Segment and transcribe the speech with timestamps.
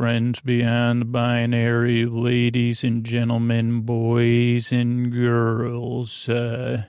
[0.00, 6.26] friends beyond the binary, ladies and gentlemen, boys and girls.
[6.26, 6.84] Uh,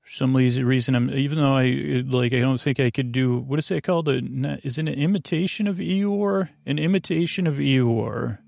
[0.00, 3.58] for some reason, I'm even though I like, I don't think I could do what
[3.58, 4.08] is that called?
[4.08, 4.22] A,
[4.64, 6.48] is it an imitation of Eeyore?
[6.64, 8.38] An imitation of Eeyore.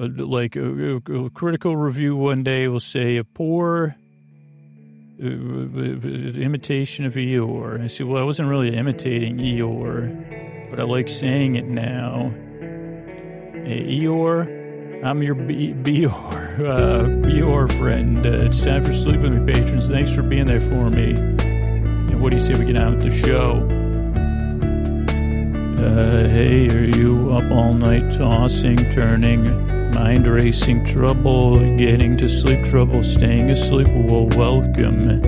[0.00, 3.94] Uh, like a, a, critical review one day will say a poor
[5.22, 7.84] uh, imitation of Eeyore.
[7.84, 12.34] I said, well, I wasn't really imitating Eeyore, but I like saying it now.
[13.68, 18.24] Hey, Eeyore, I'm your B- Eeyore, uh, friend.
[18.24, 19.90] Uh, it's time for Sleep With Me patrons.
[19.90, 21.10] Thanks for being there for me.
[21.10, 23.58] And what do you say we get on with the show?
[25.84, 32.64] Uh, hey, are you up all night tossing, turning, mind racing, trouble getting to sleep,
[32.64, 33.88] trouble staying asleep?
[33.88, 35.20] Well, welcome.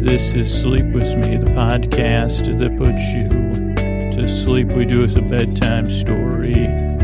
[0.00, 3.28] This is Sleep With Me, the podcast that puts you
[4.12, 4.68] to sleep.
[4.68, 6.99] We do it with a bedtime story.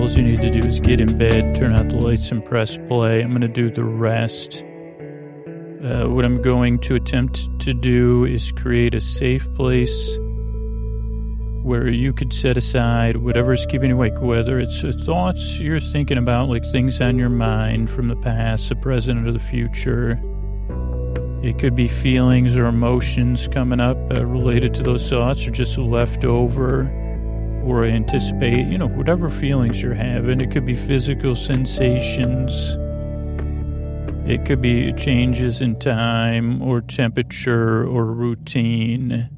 [0.00, 2.78] All you need to do is get in bed, turn out the lights, and press
[2.88, 3.20] play.
[3.20, 4.64] I'm going to do the rest.
[5.84, 10.18] Uh, what I'm going to attempt to do is create a safe place
[11.62, 16.16] where you could set aside whatever is keeping you awake, whether it's thoughts you're thinking
[16.16, 20.18] about, like things on your mind from the past, the present, or the future.
[21.42, 25.76] It could be feelings or emotions coming up uh, related to those thoughts, or just
[25.76, 26.90] left over,
[27.64, 30.40] or anticipate, you know, whatever feelings you're having.
[30.40, 32.76] It could be physical sensations.
[34.28, 39.30] It could be changes in time or temperature or routine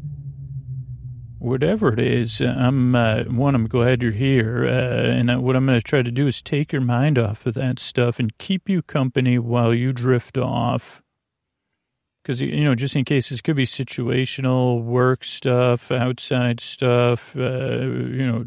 [1.43, 3.55] whatever it is, I'm uh, one.
[3.55, 6.73] I'm glad you're here, uh, and what I'm going to try to do is take
[6.73, 11.03] your mind off of that stuff and keep you company while you drift off.
[12.23, 17.81] Because you know, just in case this could be situational work stuff, outside stuff, uh,
[17.81, 18.45] you know,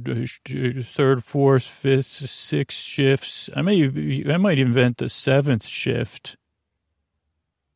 [0.84, 3.50] third, fourth, fifth, sixth shifts.
[3.56, 6.38] I may, I might invent the seventh shift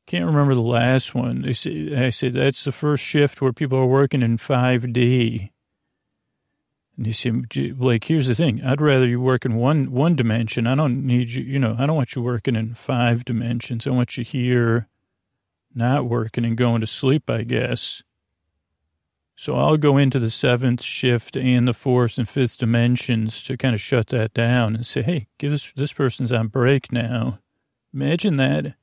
[0.09, 1.43] can't remember the last one.
[1.43, 5.51] They say, I said, that's the first shift where people are working in 5D.
[6.97, 7.45] And he said,
[7.79, 8.59] like, here's the thing.
[8.63, 10.65] I'd rather you work in one, one dimension.
[10.65, 13.85] I don't need you, you know, I don't want you working in five dimensions.
[13.85, 14.88] I want you here
[15.74, 18.03] not working and going to sleep, I guess.
[19.35, 23.74] So I'll go into the seventh shift and the fourth and fifth dimensions to kind
[23.74, 27.40] of shut that down and say, hey, give this, this person's on break now.
[27.94, 28.75] Imagine that.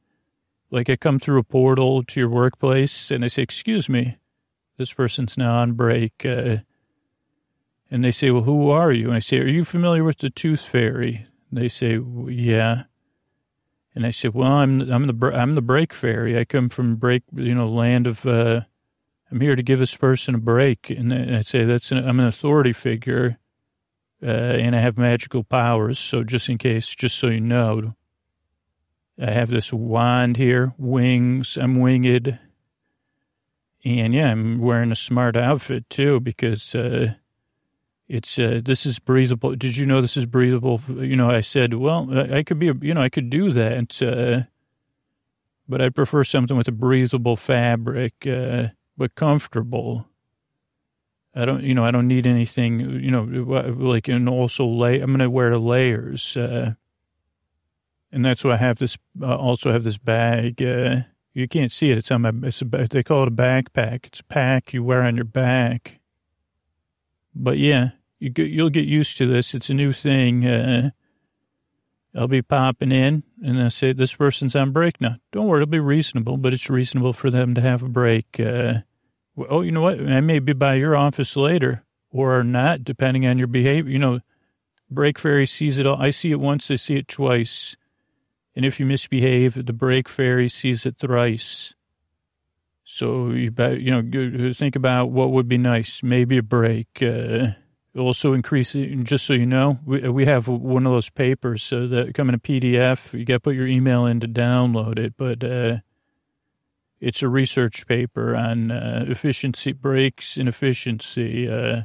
[0.71, 4.17] Like I come through a portal to your workplace and I say, excuse me,
[4.79, 6.25] this person's now on break.
[6.25, 6.59] Uh,
[7.91, 9.09] and they say, well, who are you?
[9.09, 11.27] And I say, are you familiar with the tooth fairy?
[11.51, 12.85] And they say, yeah.
[13.97, 16.39] And I said, well, I'm, I'm the, I'm the break fairy.
[16.39, 18.61] I come from break, you know, land of, uh,
[19.31, 20.91] I'm here to give this person a break.
[20.91, 23.39] And I say, that's an, I'm an authority figure,
[24.23, 25.99] uh, and I have magical powers.
[25.99, 27.97] So just in case, just so you know,
[29.19, 31.57] I have this wand here, wings.
[31.57, 32.39] I'm winged.
[33.83, 37.15] And yeah, I'm wearing a smart outfit too because uh,
[38.09, 39.55] it's uh, this is breathable.
[39.57, 40.81] Did you know this is breathable?
[40.89, 44.49] You know, I said, well, I could be, you know, I could do that, uh,
[45.69, 50.07] but I prefer something with a breathable fabric, uh, but comfortable.
[51.35, 55.01] I don't, you know, I don't need anything, you know, like, and also lay.
[55.01, 56.35] I'm going to wear the layers.
[56.35, 56.75] Uh,
[58.11, 58.97] and that's why I have this.
[59.21, 60.63] Uh, also have this bag.
[60.63, 61.01] Uh,
[61.35, 61.99] you can't see it.
[61.99, 62.33] It's on my.
[62.45, 64.07] It's a, they call it a backpack.
[64.07, 65.96] It's a pack you wear on your back.
[67.39, 69.55] But yeah, you get, you'll get used to this.
[69.55, 70.47] It's a new thing.
[70.47, 70.91] Uh,
[72.17, 75.17] I'll be popping in and I say this person's on break now.
[75.33, 78.41] Don't worry, it'll be reasonable, but it's reasonable for them to have a break.
[78.41, 78.81] Uh,
[79.37, 80.01] oh, you know what?
[80.01, 83.93] I may be by your office later or not, depending on your behavior.
[83.93, 84.21] You know,
[84.91, 86.01] break fairy sees it all.
[86.01, 86.71] I see it once.
[86.71, 87.77] I see it twice.
[88.55, 91.75] And if you misbehave, the break fairy sees it thrice.
[92.89, 96.05] So you bet, you know, think about what would be nice.
[96.05, 97.03] Maybe a break.
[97.03, 97.49] Uh,
[97.99, 99.03] also increase it.
[99.03, 102.37] Just so you know, we, we have one of those papers so that come in
[102.37, 103.13] a PDF.
[103.13, 105.79] You got to put your email in to download it, but, uh,
[107.01, 111.49] it's a research paper on uh, efficiency breaks and efficiency.
[111.49, 111.83] Uh,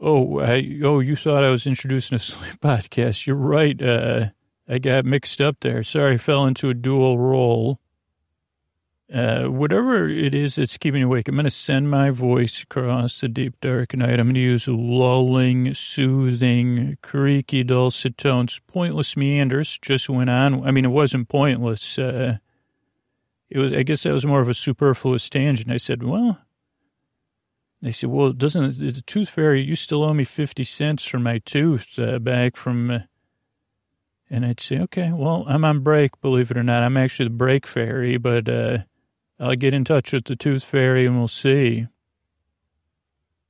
[0.00, 3.26] oh, I, oh, you thought I was introducing a sleep podcast.
[3.26, 3.80] You're right.
[3.82, 4.26] Uh,
[4.68, 5.82] I got mixed up there.
[5.82, 7.80] Sorry, I fell into a dual role.
[9.14, 13.20] Uh, whatever it is that's keeping you awake, I'm going to send my voice across
[13.20, 14.18] the deep dark night.
[14.18, 18.60] I'm going to use lulling, soothing, creaky, dulcet tones.
[18.66, 20.66] Pointless meanders just went on.
[20.66, 21.96] I mean, it wasn't pointless.
[21.96, 22.38] Uh,
[23.48, 25.70] it was, I guess that was more of a superfluous tangent.
[25.70, 26.40] I said, well,
[27.80, 31.38] They said, well, doesn't the tooth fairy, you still owe me 50 cents for my
[31.38, 32.98] tooth uh, back from, uh,
[34.28, 36.82] and I'd say, okay, well, I'm on break, believe it or not.
[36.82, 38.78] I'm actually the break fairy, but uh,
[39.38, 41.86] I'll get in touch with the tooth fairy and we'll see.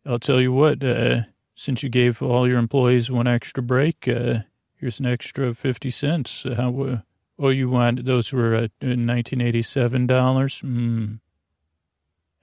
[0.07, 1.23] I'll tell you what, uh,
[1.55, 4.41] since you gave all your employees one extra break, uh,
[4.77, 6.45] here's an extra 50 cents.
[6.45, 7.03] Uh, how,
[7.39, 10.07] oh, you want, those were uh, $1987?
[10.63, 11.21] Mm.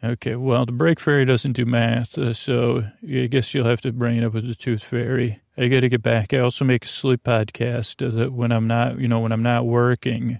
[0.04, 3.92] Okay, well, the break fairy doesn't do math, uh, so I guess you'll have to
[3.92, 5.42] bring it up with the tooth fairy.
[5.56, 6.34] I got to get back.
[6.34, 9.44] I also make a sleep podcast uh, that when I'm not, you know, when I'm
[9.44, 10.40] not working.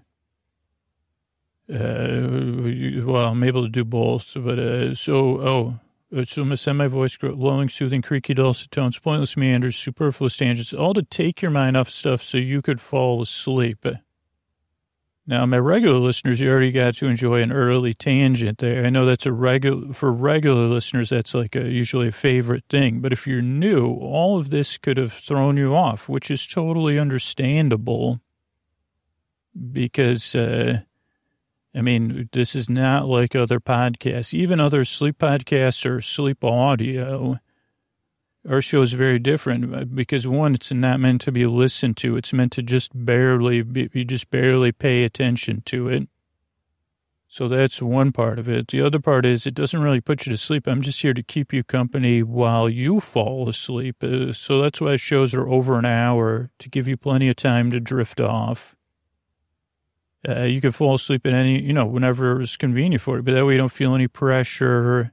[1.71, 5.79] Uh, well, I'm able to do both, but uh, so oh,
[6.15, 10.35] uh, so I'm gonna send my voice lulling, soothing, creaky, dulcet tones, pointless meanders, superfluous
[10.35, 13.85] tangents, all to take your mind off stuff so you could fall asleep.
[15.27, 18.83] Now, my regular listeners, you already got to enjoy an early tangent there.
[18.85, 23.00] I know that's a regular, for regular listeners, that's like a, usually a favorite thing.
[23.00, 27.00] But if you're new, all of this could have thrown you off, which is totally
[27.00, 28.19] understandable
[29.71, 30.81] because, uh,
[31.73, 37.39] I mean, this is not like other podcasts, even other sleep podcasts or sleep audio
[38.50, 42.18] our show is very different uh, because one, it's not meant to be listened to.
[42.18, 46.09] It's meant to just barely, be, you just barely pay attention to it.
[47.27, 48.68] So that's one part of it.
[48.68, 50.68] The other part is it doesn't really put you to sleep.
[50.68, 54.03] I'm just here to keep you company while you fall asleep.
[54.03, 57.71] Uh, so that's why shows are over an hour to give you plenty of time
[57.71, 58.75] to drift off.
[60.27, 63.33] Uh, you can fall asleep at any, you know, whenever it's convenient for you, but
[63.33, 65.12] that way you don't feel any pressure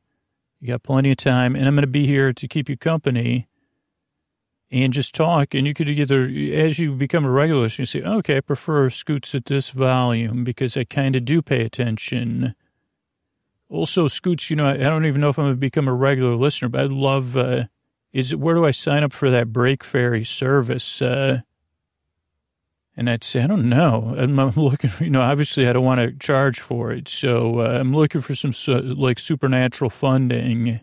[0.61, 3.47] you got plenty of time, and I'm going to be here to keep you company
[4.71, 5.55] and just talk.
[5.55, 9.35] And you could either, as you become a regular you say, okay, I prefer Scoots
[9.35, 12.55] at this volume because I kind of do pay attention.
[13.69, 16.35] Also, Scoots, you know, I don't even know if I'm going to become a regular
[16.35, 17.65] listener, but I'd love, uh,
[18.13, 21.01] is where do I sign up for that break fairy service?
[21.01, 21.43] Uh,
[22.99, 24.13] and I'd say, I don't know.
[24.19, 27.07] I'm, I'm looking, you know, obviously I don't want to charge for it.
[27.09, 30.81] So uh, I'm looking for some like supernatural funding.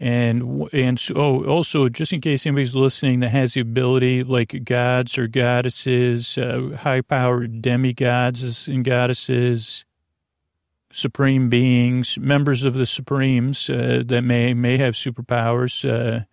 [0.00, 4.64] And, and so, oh, also, just in case anybody's listening that has the ability, like
[4.64, 9.84] gods or goddesses, uh, high powered demigods and goddesses,
[10.90, 16.24] supreme beings, members of the supremes uh, that may, may have superpowers, uh,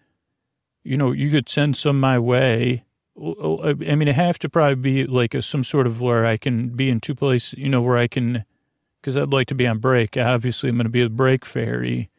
[0.83, 2.84] you know, you could send some my way
[3.17, 6.89] I mean, I have to probably be like some sort of where I can be
[6.89, 8.43] in two places, you know, where I can,
[8.99, 10.17] because I'd like to be on break.
[10.17, 12.09] Obviously, I'm going to be a break fairy.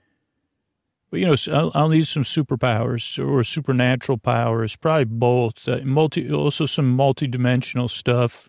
[1.11, 5.69] But, you know, I'll, I'll need some superpowers or supernatural powers, probably both.
[5.69, 8.49] Uh, multi, also some multi-dimensional stuff.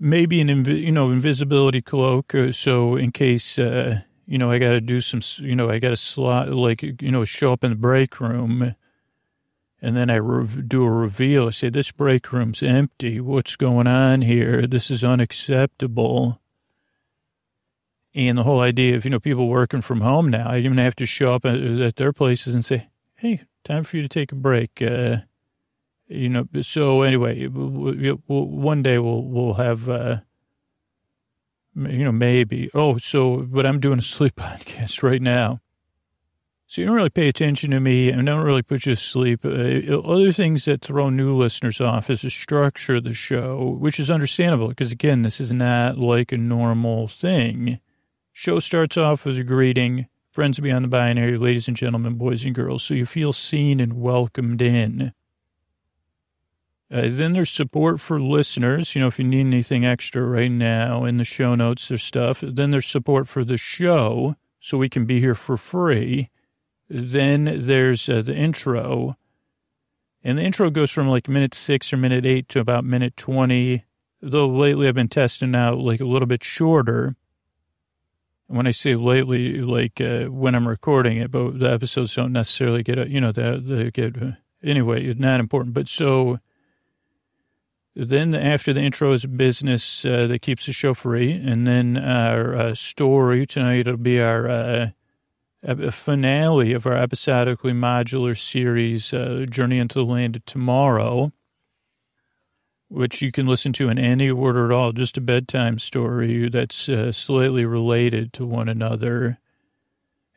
[0.00, 2.34] Maybe an, invi- you know, invisibility cloak.
[2.34, 5.78] Uh, so in case, uh, you know, I got to do some, you know, I
[5.78, 8.74] got to slot, like, you know, show up in the break room
[9.84, 11.48] and then I re- do a reveal.
[11.48, 13.20] I say, this break room's empty.
[13.20, 14.66] What's going on here?
[14.66, 16.40] This is unacceptable.
[18.14, 20.96] And the whole idea of, you know, people working from home now, I even have
[20.96, 24.36] to show up at, their places and say, hey, time for you to take a
[24.36, 24.80] break.
[24.80, 25.18] Uh,
[26.06, 30.20] you know, so anyway, one day we'll, we'll have, uh,
[31.74, 32.70] you know, maybe.
[32.72, 35.60] Oh, so, but I'm doing a sleep podcast right now.
[36.74, 39.44] So you don't really pay attention to me and don't really put you to sleep.
[39.44, 44.00] Uh, other things that throw new listeners off is the structure of the show, which
[44.00, 47.78] is understandable because, again, this is not like a normal thing.
[48.32, 52.56] Show starts off with a greeting, friends beyond the binary, ladies and gentlemen, boys and
[52.56, 55.12] girls, so you feel seen and welcomed in.
[56.90, 58.96] Uh, then there's support for listeners.
[58.96, 62.40] You know, if you need anything extra right now in the show notes, there's stuff.
[62.42, 66.30] Then there's support for the show, so we can be here for free.
[66.88, 69.16] Then there's uh, the intro.
[70.22, 73.84] And the intro goes from like minute six or minute eight to about minute 20.
[74.22, 77.16] Though lately I've been testing out like a little bit shorter.
[78.46, 82.82] When I say lately, like uh, when I'm recording it, but the episodes don't necessarily
[82.82, 85.74] get, you know, they, they get, uh, anyway, it's not important.
[85.74, 86.38] But so
[87.96, 91.32] then after the intro is business uh, that keeps the show free.
[91.32, 94.90] And then our uh, story tonight, it'll be our uh,
[95.64, 101.32] a finale of our episodically modular series, uh, Journey into the Land of Tomorrow,
[102.88, 106.88] which you can listen to in any order at all, just a bedtime story that's
[106.88, 109.38] uh, slightly related to one another.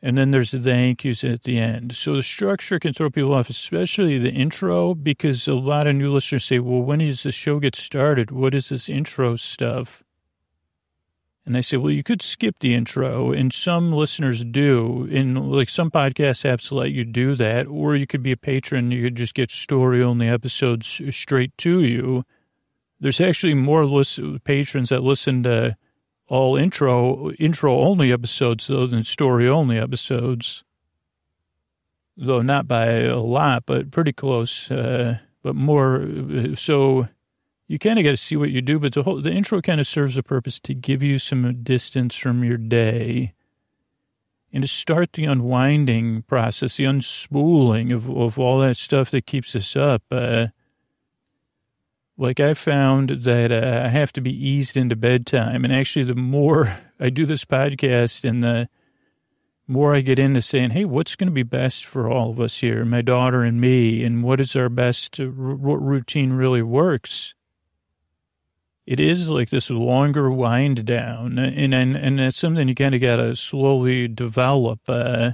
[0.00, 1.94] And then there's the thank yous at the end.
[1.94, 6.10] So the structure can throw people off, especially the intro, because a lot of new
[6.10, 8.30] listeners say, well, when does the show get started?
[8.30, 10.02] What is this intro stuff?
[11.48, 15.08] And I say, well, you could skip the intro, and some listeners do.
[15.10, 18.90] In like some podcast apps let you do that, or you could be a patron.
[18.90, 22.24] You could just get story only episodes straight to you.
[23.00, 25.78] There's actually more list- patrons that listen to
[26.26, 30.64] all intro intro only episodes though than story only episodes.
[32.14, 34.70] Though not by a lot, but pretty close.
[34.70, 36.06] Uh, but more
[36.52, 37.08] so
[37.68, 39.80] you kind of got to see what you do, but the whole the intro kind
[39.80, 43.34] of serves a purpose to give you some distance from your day
[44.50, 49.54] and to start the unwinding process, the unspooling of, of all that stuff that keeps
[49.54, 50.02] us up.
[50.10, 50.46] Uh,
[52.16, 55.62] like I found that uh, I have to be eased into bedtime.
[55.62, 58.70] And actually, the more I do this podcast and the
[59.66, 62.62] more I get into saying, hey, what's going to be best for all of us
[62.62, 67.34] here, my daughter and me, and what is our best, what routine really works,
[68.88, 71.38] it is like this longer wind down.
[71.38, 74.80] And, and, and that's something you kind of got to slowly develop.
[74.88, 75.32] Uh,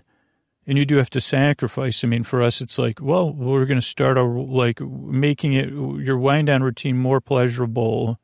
[0.67, 2.03] and you do have to sacrifice.
[2.03, 5.69] I mean, for us, it's like, well, we're going to start our, like making it
[5.69, 8.19] your wind down routine more pleasurable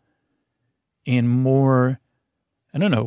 [1.06, 2.00] and more,
[2.74, 3.04] I don't know,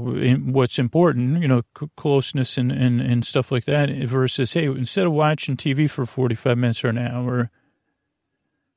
[0.50, 1.64] what's important, you know,
[1.98, 6.58] closeness and, and, and stuff like that versus, hey, instead of watching TV for 45
[6.58, 7.52] minutes or an hour,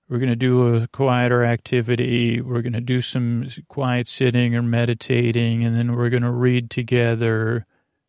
[0.09, 2.41] we're going to do a quieter activity.
[2.41, 6.71] We're going to do some quiet sitting or meditating, and then we're going to read
[6.71, 7.67] together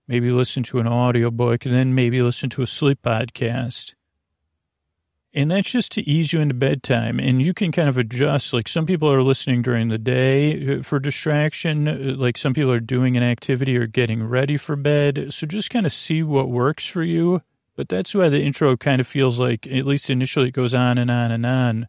[0.08, 3.94] maybe listen to an audiobook, and then maybe listen to a sleep podcast.
[5.34, 7.20] And that's just to ease you into bedtime.
[7.20, 8.54] And you can kind of adjust.
[8.54, 11.88] Like some people are listening during the day uh, for distraction.
[11.88, 15.28] Uh, like some people are doing an activity or getting ready for bed.
[15.32, 17.44] So just kind of see what works for you.
[17.78, 20.98] But that's why the intro kind of feels like, at least initially, it goes on
[20.98, 21.88] and on and on,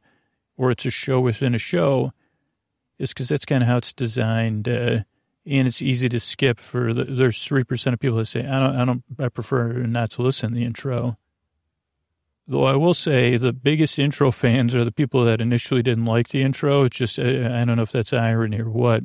[0.58, 2.12] or it's a show within a show,
[2.98, 4.68] is because that's kind of how it's designed.
[4.68, 5.00] Uh,
[5.46, 8.76] and it's easy to skip for the, there's 3% of people that say, I don't,
[8.76, 11.16] I don't, I prefer not to listen to the intro.
[12.46, 16.28] Though I will say the biggest intro fans are the people that initially didn't like
[16.28, 16.84] the intro.
[16.84, 19.04] It's just, I, I don't know if that's irony or what.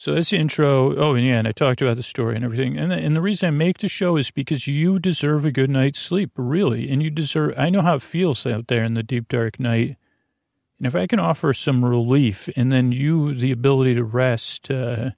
[0.00, 0.94] So that's the intro.
[0.96, 2.78] Oh, and yeah, and I talked about the story and everything.
[2.78, 5.70] And the, and the reason I make the show is because you deserve a good
[5.70, 6.88] night's sleep, really.
[6.88, 9.96] And you deserve, I know how it feels out there in the deep, dark night
[10.78, 15.10] and if I can offer some relief and then you the ability to rest, uh,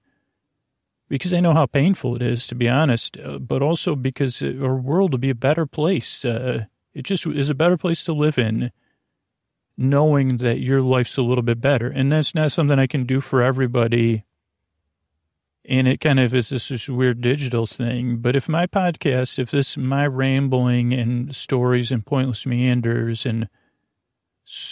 [1.08, 4.76] because I know how painful it is, to be honest, uh, but also because our
[4.76, 6.24] world will be a better place.
[6.24, 8.72] Uh, it just is a better place to live in,
[9.76, 11.88] knowing that your life's a little bit better.
[11.88, 14.24] And that's not something I can do for everybody.
[15.70, 18.16] And it kind of is this, this weird digital thing.
[18.18, 23.48] But if my podcast, if this, my rambling and stories and pointless meanders and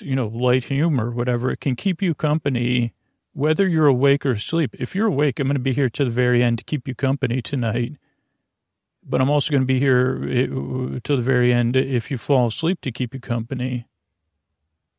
[0.01, 1.51] you know, light humor, whatever.
[1.51, 2.95] It can keep you company,
[3.33, 4.75] whether you're awake or asleep.
[4.79, 6.95] If you're awake, I'm going to be here to the very end to keep you
[6.95, 7.97] company tonight.
[9.05, 10.47] But I'm also going to be here eh,
[11.03, 13.87] to the very end if you fall asleep to keep you company.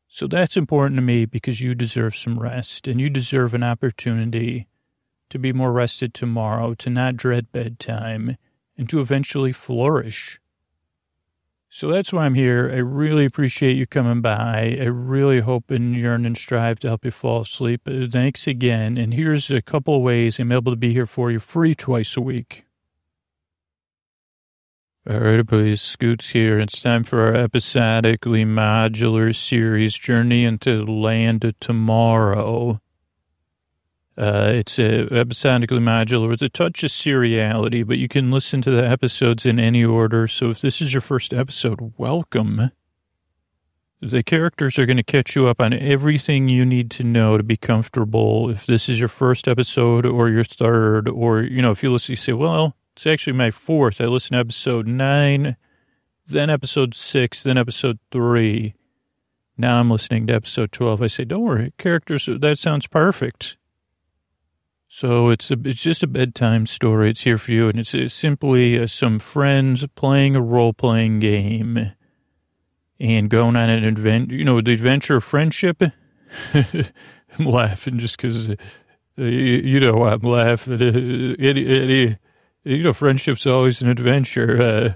[0.08, 4.66] So that's important to me because you deserve some rest and you deserve an opportunity
[5.30, 8.36] to be more rested tomorrow, to not dread bedtime,
[8.76, 10.40] and to eventually flourish.
[11.72, 12.68] So that's why I'm here.
[12.72, 14.76] I really appreciate you coming by.
[14.80, 17.82] I really hope and yearn and strive to help you fall asleep.
[17.86, 18.98] Uh, thanks again.
[18.98, 22.20] And here's a couple ways I'm able to be here for you free twice a
[22.20, 22.64] week.
[25.08, 26.58] All right, please, Scoots here.
[26.58, 32.80] It's time for our episodically modular series, Journey into the Land of Tomorrow.
[34.18, 38.70] Uh, it's a episodically modular with a touch of seriality, but you can listen to
[38.70, 40.26] the episodes in any order.
[40.26, 42.72] So if this is your first episode, welcome.
[44.02, 47.42] The characters are going to catch you up on everything you need to know to
[47.42, 48.48] be comfortable.
[48.50, 52.12] If this is your first episode or your third, or, you know, if you listen,
[52.12, 54.00] you say, well, it's actually my fourth.
[54.00, 55.56] I listened to episode nine,
[56.26, 58.74] then episode six, then episode three.
[59.56, 61.02] Now I'm listening to episode 12.
[61.02, 63.58] I say, don't worry, characters, that sounds perfect.
[64.92, 67.10] So it's a, it's just a bedtime story.
[67.10, 71.20] It's here for you, and it's, it's simply uh, some friends playing a role playing
[71.20, 71.92] game
[72.98, 74.34] and going on an adventure.
[74.34, 75.80] You know, the adventure of friendship.
[76.54, 78.56] I'm laughing just because uh,
[79.16, 80.82] you, you, know I'm laughing.
[80.82, 82.16] Uh,
[82.64, 84.94] you know, friendship's always an adventure, uh,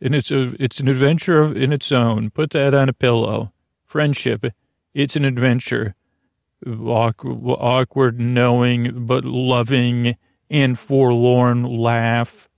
[0.00, 2.30] and it's a it's an adventure of, in its own.
[2.30, 3.52] Put that on a pillow.
[3.84, 4.46] Friendship,
[4.92, 5.94] it's an adventure
[6.66, 10.16] awkward, knowing, but loving
[10.50, 12.48] and forlorn laugh.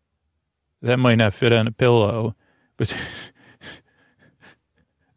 [0.83, 2.37] That might not fit on a pillow,
[2.77, 2.89] but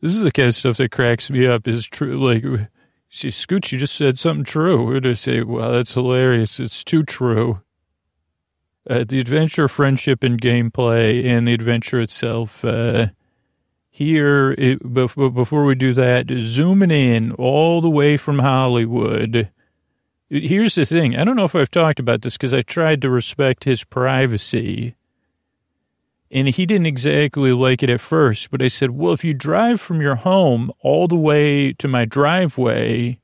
[0.02, 2.20] this is the kind of stuff that cracks me up is true.
[2.20, 2.44] Like,
[3.08, 4.96] She, Scooch, you just said something true.
[4.96, 6.60] And I say, well, that's hilarious.
[6.60, 7.62] It's too true.
[8.90, 12.66] Uh, the adventure, friendship, and gameplay, and the adventure itself.
[12.66, 13.08] Uh,
[14.02, 19.50] here, it, before we do that, zooming in all the way from Hollywood.
[20.30, 21.16] Here's the thing.
[21.16, 24.96] I don't know if I've talked about this because I tried to respect his privacy.
[26.32, 29.82] And he didn't exactly like it at first, but I said, well, if you drive
[29.82, 33.20] from your home all the way to my driveway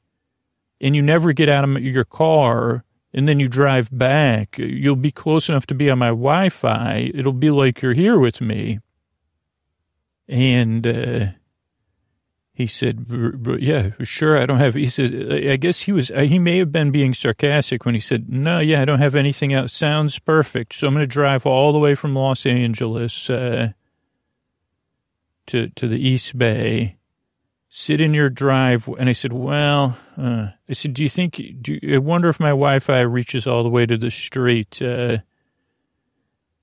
[0.81, 5.11] and you never get out of your car and then you drive back, you'll be
[5.11, 7.09] close enough to be on my Wi Fi.
[7.15, 8.79] It'll be like you're here with me.
[10.27, 11.25] And, uh,
[12.51, 13.05] he said,
[13.59, 16.89] yeah, sure, I don't have, he said, I guess he was, he may have been
[16.89, 19.73] being sarcastic when he said, no, yeah, I don't have anything else.
[19.73, 20.73] Sounds perfect.
[20.73, 23.73] So I'm going to drive all the way from Los Angeles, uh,
[25.45, 26.97] to, to the East Bay,
[27.69, 28.87] sit in your drive.
[28.87, 32.39] And I said, well, uh, I said, do you think, do you, I wonder if
[32.39, 34.81] my Wi-Fi reaches all the way to the street?
[34.81, 35.19] Uh,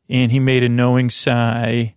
[0.09, 1.95] and he made a knowing sigh.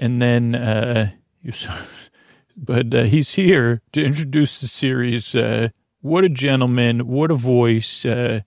[0.00, 1.10] And then, uh,
[1.42, 1.76] you saw,
[2.56, 5.34] but uh, he's here to introduce the series.
[5.34, 5.68] Uh,
[6.00, 8.40] what a gentleman, what a voice, uh,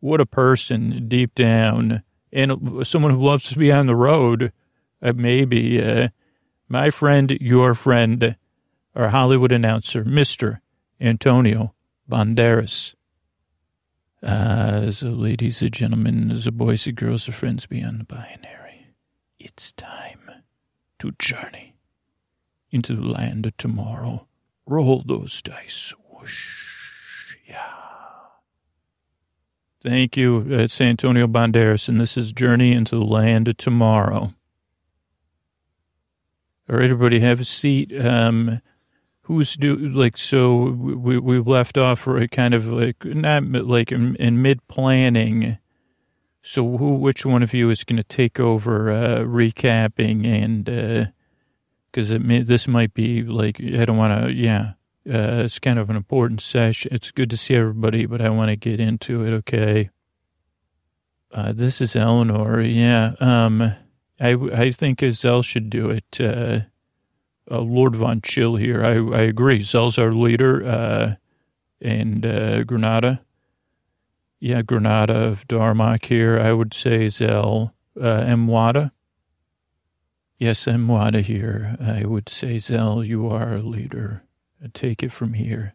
[0.00, 4.52] what a person deep down, and someone who loves to be on the road.
[5.00, 6.08] Uh, maybe uh,
[6.68, 8.36] my friend, your friend,
[8.94, 10.60] our Hollywood announcer, Mister
[11.00, 11.74] Antonio
[12.10, 12.94] Banderas.
[14.22, 18.88] Uh, so, ladies and gentlemen, the boys and girls, the friends beyond the binary,
[19.38, 20.27] it's time
[20.98, 21.76] to journey
[22.70, 24.26] into the land of tomorrow.
[24.66, 25.94] Roll those dice.
[26.10, 26.64] Whoosh.
[27.46, 27.72] Yeah.
[29.82, 30.44] Thank you.
[30.48, 34.34] It's Antonio Banderas, and this is Journey into the Land of Tomorrow.
[36.70, 37.98] All right, everybody, have a seat.
[37.98, 38.60] Um,
[39.22, 40.64] who's do like so?
[40.64, 45.58] We we left off right, kind of like not like in, in mid planning.
[46.42, 51.10] So who, which one of you is going to take over uh, recapping and uh,
[51.90, 54.32] because this might be like I don't want to.
[54.32, 54.72] Yeah,
[55.06, 56.92] uh, it's kind of an important session.
[56.94, 59.32] It's good to see everybody, but I want to get into it.
[59.32, 59.90] Okay.
[61.32, 62.60] Uh, this is Eleanor.
[62.60, 63.14] Yeah.
[63.20, 63.74] Um,
[64.20, 66.20] I I think Zell should do it.
[66.20, 66.60] Uh,
[67.50, 68.84] uh, Lord Von Chill here.
[68.84, 69.60] I I agree.
[69.60, 70.64] Zell's our leader.
[70.66, 71.14] Uh,
[71.80, 73.20] and uh, Granada.
[74.40, 76.38] Yeah, Granada of Darmok here.
[76.38, 77.74] I would say Zell.
[77.98, 78.92] Uh, Mwada.
[80.38, 81.76] Yes, I'm here.
[81.80, 84.22] I would say, Zell, you are a leader.
[84.72, 85.74] Take it from here.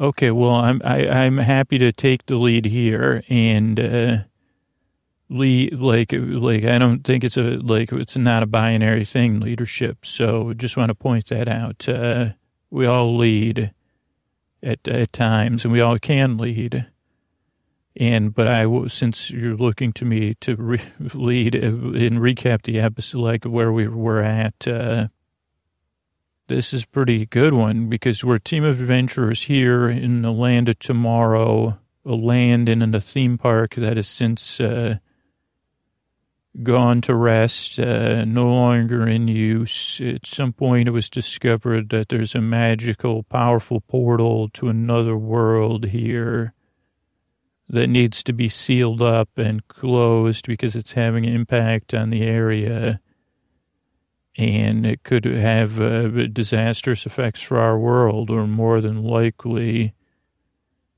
[0.00, 4.18] Okay, well, I'm I, am i am happy to take the lead here, and uh,
[5.28, 10.06] lead like like I don't think it's a like it's not a binary thing leadership.
[10.06, 11.88] So just want to point that out.
[11.88, 12.30] Uh,
[12.70, 13.72] we all lead
[14.62, 16.86] at at times, and we all can lead.
[17.96, 20.80] And but I since you're looking to me to re-
[21.14, 25.08] lead and recap the episode, like where we were at, uh,
[26.48, 30.68] this is pretty good one because we're a team of adventurers here in the land
[30.68, 34.98] of tomorrow, a land and in a theme park that has since uh,
[36.62, 40.00] gone to rest, uh, no longer in use.
[40.00, 45.86] At some point, it was discovered that there's a magical, powerful portal to another world
[45.86, 46.54] here
[47.68, 52.22] that needs to be sealed up and closed because it's having an impact on the
[52.22, 53.00] area
[54.38, 59.92] and it could have uh, disastrous effects for our world or more than likely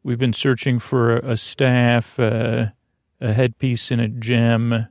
[0.02, 2.66] we've been searching for a staff uh,
[3.20, 4.86] a headpiece and a gem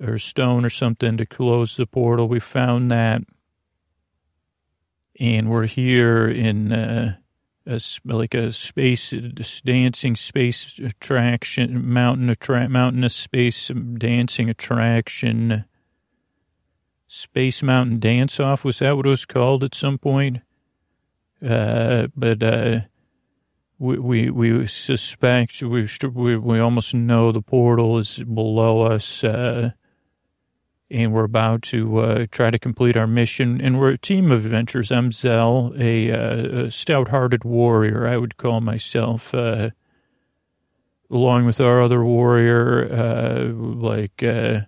[0.00, 3.22] or stone or something to close the portal we found that
[5.18, 7.16] and we're here in uh,
[7.66, 9.10] a, like a space
[9.64, 15.64] dancing space attraction, mountain attract, mountainous space dancing attraction.
[17.06, 20.38] Space Mountain Dance Off was that what it was called at some point?
[21.46, 22.80] Uh, but uh,
[23.78, 29.22] we, we we suspect we we we almost know the portal is below us.
[29.22, 29.72] Uh,
[30.90, 33.60] and we're about to uh, try to complete our mission.
[33.60, 34.92] And we're a team of adventurers.
[34.92, 39.70] I'm Zell, a, uh, a stout-hearted warrior, I would call myself, uh,
[41.10, 44.60] along with our other warrior, uh, like, uh,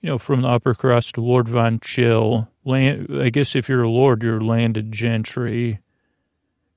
[0.00, 2.48] you know, from the upper crust, Lord Von Chill.
[2.64, 5.80] Land, I guess if you're a lord, you're landed gentry.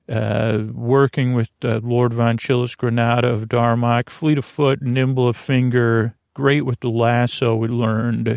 [0.08, 6.16] Uh, working with Lord Von Chillis Granada of Darmok, fleet of foot, nimble of finger,
[6.32, 8.36] great with the lasso, we learned uh,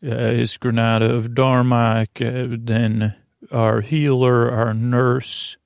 [0.00, 3.16] is Granada of Darmok, uh, then
[3.50, 5.56] our healer, our nurse,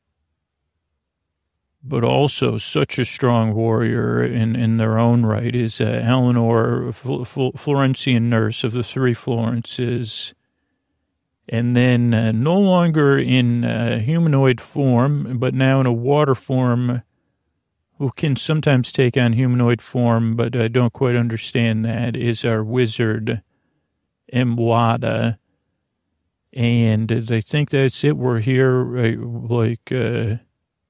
[1.83, 7.25] but also such a strong warrior in, in their own right is uh, Eleanor, Fl-
[7.25, 10.35] Fl- Florentian nurse of the three Florences.
[11.49, 17.03] And then uh, no longer in uh, humanoid form, but now in a water form,
[17.99, 22.65] who can sometimes take on humanoid form, but I don't quite understand that, is our
[22.65, 23.43] wizard,
[24.33, 25.39] Mwada.
[26.55, 28.17] And I think that's it.
[28.17, 30.37] We're here, uh, like, uh,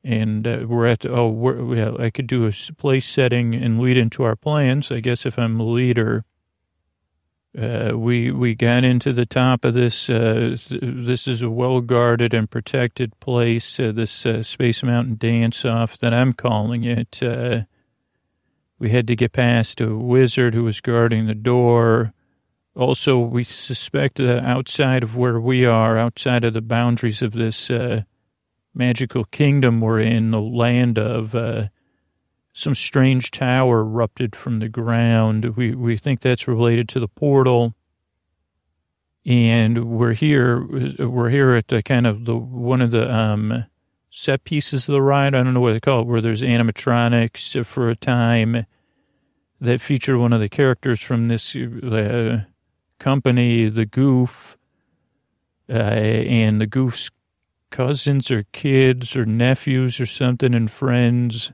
[0.04, 3.96] and uh, we're at oh we're, yeah, I could do a place setting and lead
[3.96, 4.90] into our plans.
[4.90, 6.24] I guess if I'm the leader,
[7.56, 10.10] uh, we we got into the top of this.
[10.10, 13.78] Uh, this is a well guarded and protected place.
[13.78, 17.22] Uh, this uh, Space Mountain dance off that I'm calling it.
[17.22, 17.62] Uh,
[18.78, 22.12] we had to get past a wizard who was guarding the door.
[22.74, 27.70] Also, we suspect that outside of where we are, outside of the boundaries of this
[28.74, 31.68] magical kingdom we're in, the land of uh,
[32.52, 35.56] some strange tower erupted from the ground.
[35.56, 37.74] We we think that's related to the portal.
[39.24, 40.66] And we're here.
[40.98, 43.66] We're here at the kind of the one of the um,
[44.10, 45.34] set pieces of the ride.
[45.34, 48.66] I don't know what they call it, where there's animatronics for a time
[49.60, 52.42] that feature one of the characters from this uh,
[53.02, 54.56] company, the Goof,
[55.68, 57.10] uh, and the Goof's
[57.70, 61.52] cousins or kids or nephews or something and friends,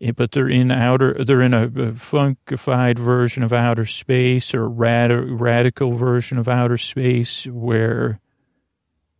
[0.00, 5.10] eh, but they're in outer, they're in a, funkified version of outer space or rad,
[5.12, 8.18] radical version of outer space where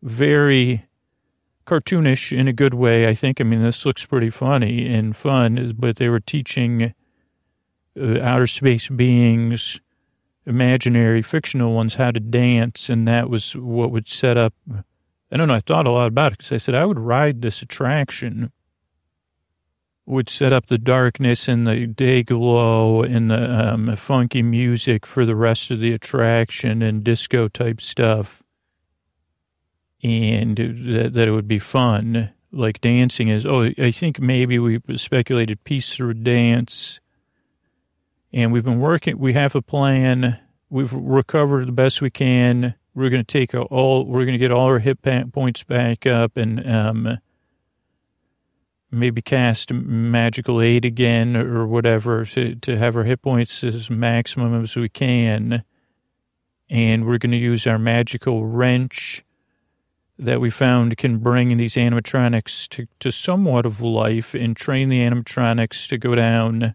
[0.03, 0.87] very
[1.67, 3.07] cartoonish in a good way.
[3.07, 6.95] I think, I mean, this looks pretty funny and fun, but they were teaching
[8.01, 9.81] uh, outer space beings,
[10.49, 12.89] imaginary, fictional ones, how to dance.
[12.89, 14.55] And that was what would set up
[15.31, 15.55] I don't know.
[15.55, 18.51] I thought a lot about it because I said I would ride this attraction,
[20.07, 25.27] would set up the darkness and the day glow and the um, funky music for
[25.27, 28.43] the rest of the attraction and disco type stuff.
[30.03, 32.33] And that, that it would be fun.
[32.51, 37.01] Like dancing is, oh, I think maybe we speculated peace through dance.
[38.33, 40.38] And we've been working, we have a plan.
[40.71, 44.51] We've recovered the best we can we're going to take all, we're going to get
[44.51, 44.99] all our hit
[45.33, 47.19] points back up and um,
[48.91, 54.64] maybe cast magical aid again or whatever to, to have our hit points as maximum
[54.64, 55.62] as we can.
[56.69, 59.25] And we're going to use our magical wrench
[60.19, 64.99] that we found can bring these animatronics to, to somewhat of life and train the
[64.99, 66.75] animatronics to go down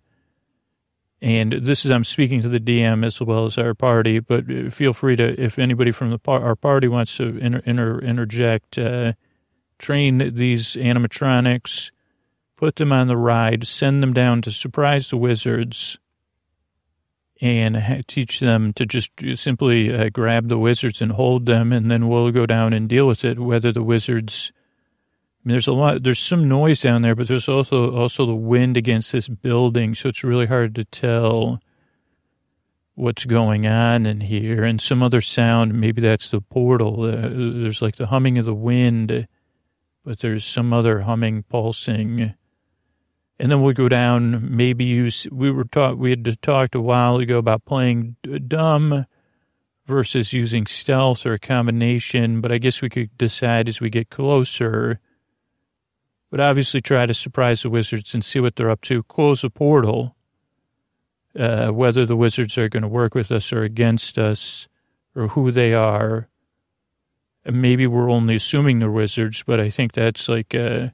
[1.24, 4.92] and this is, I'm speaking to the DM as well as our party, but feel
[4.92, 9.14] free to, if anybody from the par- our party wants to inter- inter- interject, uh,
[9.80, 11.92] train these animatronics,
[12.58, 15.98] put them on the ride, send them down to surprise the wizards,
[17.40, 22.10] and teach them to just simply uh, grab the wizards and hold them, and then
[22.10, 24.52] we'll go down and deal with it, whether the wizards
[25.52, 29.12] there's a lot, there's some noise down there, but there's also, also the wind against
[29.12, 29.94] this building.
[29.94, 31.60] So it's really hard to tell
[32.96, 35.74] what's going on in here and some other sound.
[35.74, 37.04] Maybe that's the portal.
[37.04, 39.28] Uh, there's like the humming of the wind,
[40.06, 42.36] but there's some other humming, pulsing.
[43.40, 47.18] And then we'll go down, maybe use, we were taught, we had talked a while
[47.18, 48.16] ago about playing
[48.48, 49.06] dumb
[49.86, 54.10] versus using stealth or a combination, but I guess we could decide as we get
[54.10, 55.00] closer
[56.34, 59.04] but obviously try to surprise the Wizards and see what they're up to.
[59.04, 60.16] Close the portal.
[61.38, 64.68] Uh, whether the Wizards are going to work with us or against us,
[65.16, 66.28] or who they are.
[67.46, 70.90] Maybe we're only assuming they're Wizards, but I think that's like uh,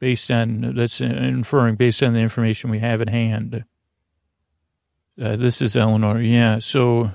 [0.00, 3.64] based on that's inferring based on the information we have at hand.
[5.22, 6.20] Uh, this is Eleanor.
[6.20, 7.12] Yeah, so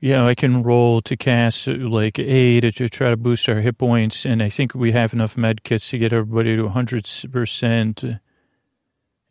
[0.00, 4.24] yeah, I can roll to cast like aid to try to boost our hit points,
[4.24, 8.20] and I think we have enough med kits to get everybody to 100%,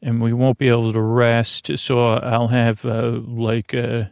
[0.01, 1.75] and we won't be able to rest.
[1.79, 4.05] So I'll have uh, like, uh,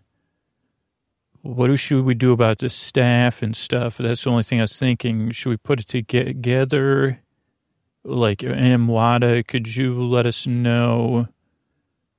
[1.44, 3.98] what should we do about the staff and stuff?
[3.98, 5.30] That's the only thing I was thinking.
[5.32, 7.22] Should we put it together?
[8.04, 11.28] Like, Amwada, could you let us know?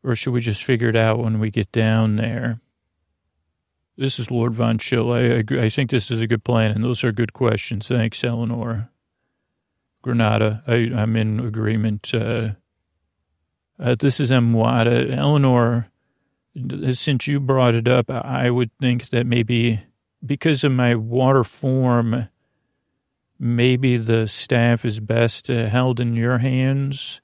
[0.04, 2.60] Or should we just figure it out when we get down there?
[3.98, 5.12] This is Lord Von Chill.
[5.12, 5.42] I.
[5.60, 7.88] I think this is a good plan, and those are good questions.
[7.88, 8.90] Thanks, Eleanor.
[10.02, 12.14] Granada, I, I'm in agreement.
[12.14, 12.50] Uh,
[13.76, 15.10] uh, this is Mwada.
[15.16, 15.88] Eleanor,
[16.92, 19.80] since you brought it up, I would think that maybe
[20.24, 22.28] because of my water form,
[23.36, 27.20] maybe the staff is best uh, held in your hands.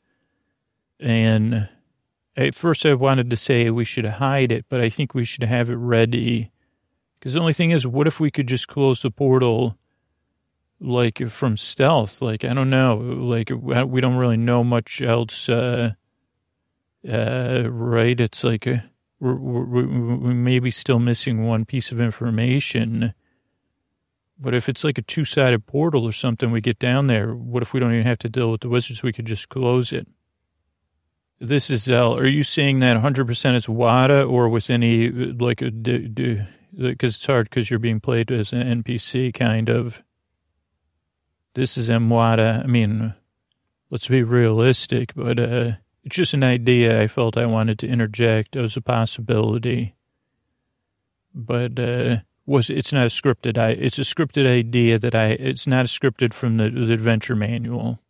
[0.99, 1.69] And
[2.37, 5.45] at first, I wanted to say we should hide it, but I think we should
[5.45, 6.51] have it ready.
[7.25, 9.79] Because the only thing is, what if we could just close the portal,
[10.79, 12.21] like from stealth?
[12.21, 12.97] Like, I don't know.
[12.97, 15.93] Like, we don't really know much else, uh,
[17.11, 18.21] uh, right?
[18.21, 18.77] It's like uh,
[19.21, 23.15] we're, we're, we may be still missing one piece of information
[24.39, 27.35] but if it's like a two sided portal or something, we get down there.
[27.35, 29.03] What if we don't even have to deal with the wizards?
[29.03, 30.09] We could just close it.
[31.41, 32.17] This is Zell.
[32.17, 35.71] Are you saying that 100% is Wada or with any, like, a,
[36.77, 40.03] because it's hard because you're being played as an NPC kind of.
[41.55, 42.65] This is Mwada.
[42.65, 43.15] I mean,
[43.91, 48.57] let's be realistic, but uh, it's just an idea I felt I wanted to interject
[48.57, 49.95] as a possibility.
[51.33, 55.67] But, uh, was it's not a scripted I it's a scripted idea that I it's
[55.67, 58.01] not scripted from the, the adventure manual.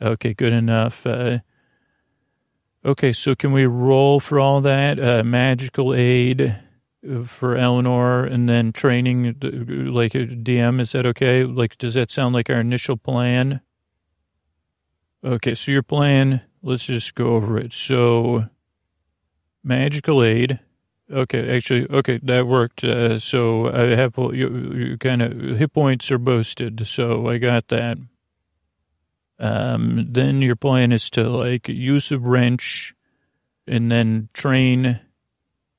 [0.00, 1.06] Okay, good enough.
[1.06, 1.38] Uh,
[2.84, 4.98] okay, so can we roll for all that?
[4.98, 6.56] Uh, magical aid
[7.26, 9.48] for Eleanor and then training uh,
[9.92, 10.80] like a DM.
[10.80, 11.44] Is that okay?
[11.44, 13.60] Like, does that sound like our initial plan?
[15.22, 17.72] Okay, so your plan, let's just go over it.
[17.72, 18.46] So,
[19.62, 20.60] magical aid
[21.10, 22.82] Okay, actually, okay, that worked.
[22.82, 27.68] Uh, so I have you, you kind of hit points are boosted, so I got
[27.68, 27.98] that.
[29.38, 32.94] Um, then your plan is to like use a wrench,
[33.66, 35.00] and then train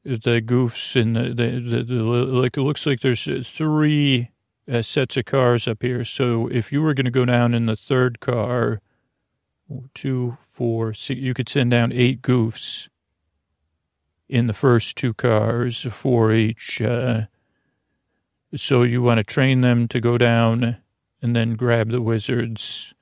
[0.05, 2.55] the goofs and the, the, the, like.
[2.55, 4.29] It looks like there's three
[4.71, 6.03] uh, sets of cars up here.
[6.03, 8.81] So if you were going to go down in the third car,
[9.93, 12.87] two, four, six, you could send down eight goofs
[14.29, 16.81] in the first two cars four each.
[16.81, 17.23] Uh,
[18.55, 20.77] so you want to train them to go down
[21.21, 22.93] and then grab the wizards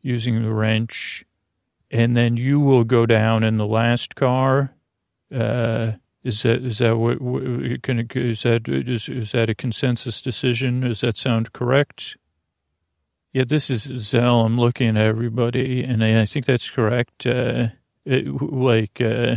[0.00, 1.24] using the wrench.
[1.90, 4.74] And then you will go down in the last car.
[5.30, 5.92] Uh,
[6.24, 7.18] is that is that what,
[7.82, 10.80] can is that is, is that a consensus decision?
[10.80, 12.16] Does that sound correct?
[13.32, 14.42] Yeah, this is Zell.
[14.42, 17.26] I'm looking at everybody, and I, I think that's correct.
[17.26, 17.68] Uh,
[18.04, 19.36] it, like, uh,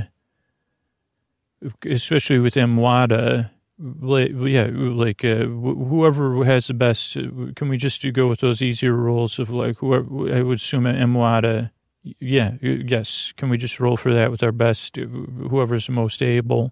[1.86, 7.14] especially with Mwada, like, yeah, like uh, whoever has the best.
[7.14, 10.36] Can we just go with those easier rules of like whoever?
[10.36, 11.72] I would assume Mwada.
[12.20, 13.34] Yeah, yes.
[13.36, 14.96] Can we just roll for that with our best?
[14.96, 16.72] Whoever's most able.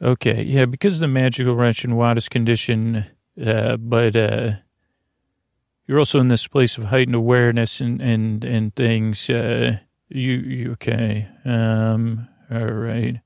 [0.00, 3.06] Okay, yeah, because the magical wrench in Mwada's condition,
[3.44, 4.52] uh, but uh,
[5.86, 9.28] you're also in this place of heightened awareness and and and things.
[9.30, 11.28] Uh, you, you okay?
[11.44, 13.20] Um, all right.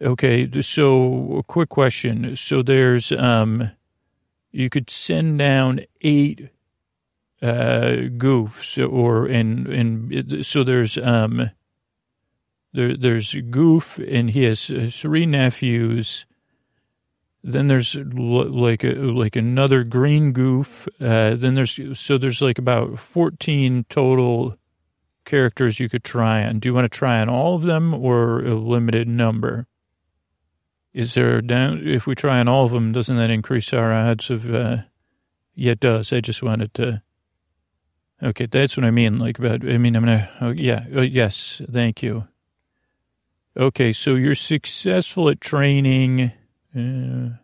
[0.00, 2.36] Okay, so a quick question.
[2.36, 3.70] So there's um,
[4.52, 6.50] you could send down eight
[7.42, 11.50] uh goofs, or in in so there's um,
[12.72, 16.26] there there's Goof, and he has three nephews.
[17.44, 20.88] Then there's like a, like another green goof.
[21.00, 24.56] Uh, then there's so there's like about fourteen total
[25.24, 26.58] characters you could try on.
[26.58, 29.66] Do you want to try on all of them or a limited number?
[30.94, 34.30] Is there down, if we try on all of them, doesn't that increase our odds
[34.30, 34.78] of, uh,
[35.54, 36.10] yeah, it does.
[36.10, 37.02] I just wanted to,
[38.22, 39.18] okay, that's what I mean.
[39.18, 42.28] Like, about, I mean, I'm to, oh, yeah, oh, yes, thank you.
[43.56, 46.32] Okay, so you're successful at training
[46.76, 47.38] uh,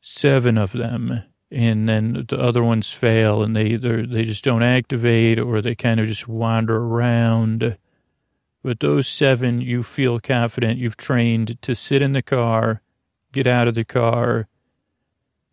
[0.00, 1.22] seven of them,
[1.52, 6.00] and then the other ones fail, and they they just don't activate, or they kind
[6.00, 7.78] of just wander around.
[8.64, 12.82] But those seven, you feel confident you've trained to sit in the car,
[13.32, 14.48] get out of the car,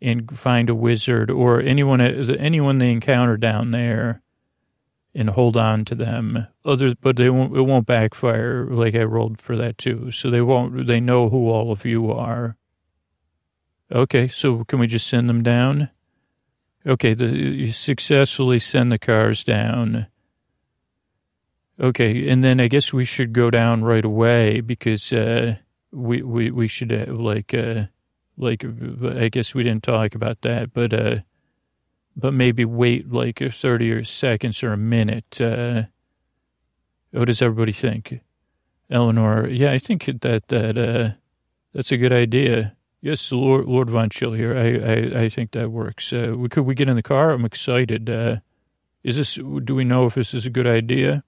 [0.02, 4.22] and find a wizard or anyone anyone they encounter down there,
[5.18, 6.46] and hold on to them.
[6.64, 7.58] Others, but they won't.
[7.58, 8.68] It won't backfire.
[8.70, 10.86] Like I rolled for that too, so they won't.
[10.86, 12.56] They know who all of you are.
[13.92, 15.90] Okay, so can we just send them down?
[16.86, 20.06] Okay, the, you successfully send the cars down.
[21.80, 25.56] Okay, and then I guess we should go down right away because uh,
[25.92, 27.86] we we we should uh, like uh,
[28.38, 28.64] like
[29.04, 31.18] I guess we didn't talk about that, but uh,
[32.18, 35.40] but maybe wait like thirty or seconds or a minute.
[35.40, 35.84] Uh,
[37.12, 38.22] what does everybody think?
[38.90, 41.16] Eleanor, yeah, I think that that uh,
[41.74, 42.76] that's a good idea.
[43.02, 44.58] Yes, Lord Lord Von Chill here.
[44.58, 46.12] I I, I think that works.
[46.12, 47.32] Uh, we, could we get in the car?
[47.32, 48.10] I'm excited.
[48.10, 48.38] Uh,
[49.04, 49.36] is this?
[49.36, 51.24] Do we know if this is a good idea?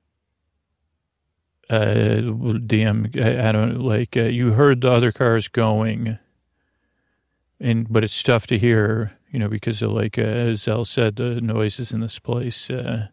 [1.69, 6.17] uh, DM, I, I don't like, uh, you heard the other cars going
[7.59, 9.18] and, but it's tough to hear.
[9.31, 12.69] You know, because of like, uh, as Al said, the noises in this place.
[12.69, 13.07] Uh,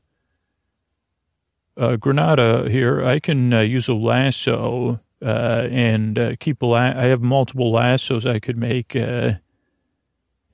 [1.76, 6.79] uh, Granada here, I can uh, use a lasso uh, and uh, keep a la-
[6.79, 9.35] I have multiple lassos I could make, uh,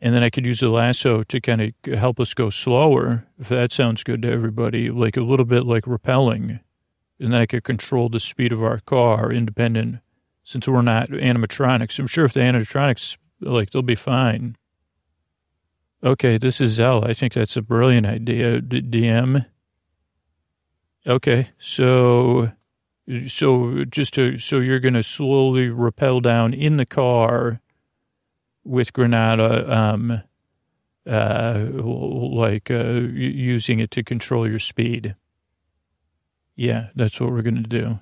[0.00, 3.48] and then I could use a lasso to kind of help us go slower, if
[3.48, 6.60] that sounds good to everybody, like a little bit like rappelling.
[7.20, 10.00] And then I could control the speed of our car independent,
[10.42, 12.00] since we're not animatronics.
[12.00, 14.56] I'm sure if the animatronics, like, they'll be fine.
[16.04, 17.04] Okay, this is Zell.
[17.04, 18.60] I think that's a brilliant idea.
[18.60, 19.46] D- DM.
[21.06, 22.50] Okay, so
[23.28, 27.60] so just to so you're going to slowly rappel down in the car
[28.64, 30.22] with Granada, um,
[31.06, 35.14] uh, like uh, using it to control your speed.
[36.56, 38.00] Yeah, that's what we're going to do.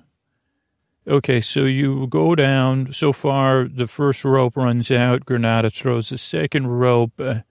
[1.07, 2.93] Okay, so you go down.
[2.93, 5.25] So far, the first rope runs out.
[5.25, 7.13] Granada throws the second rope.
[7.19, 7.41] Uh,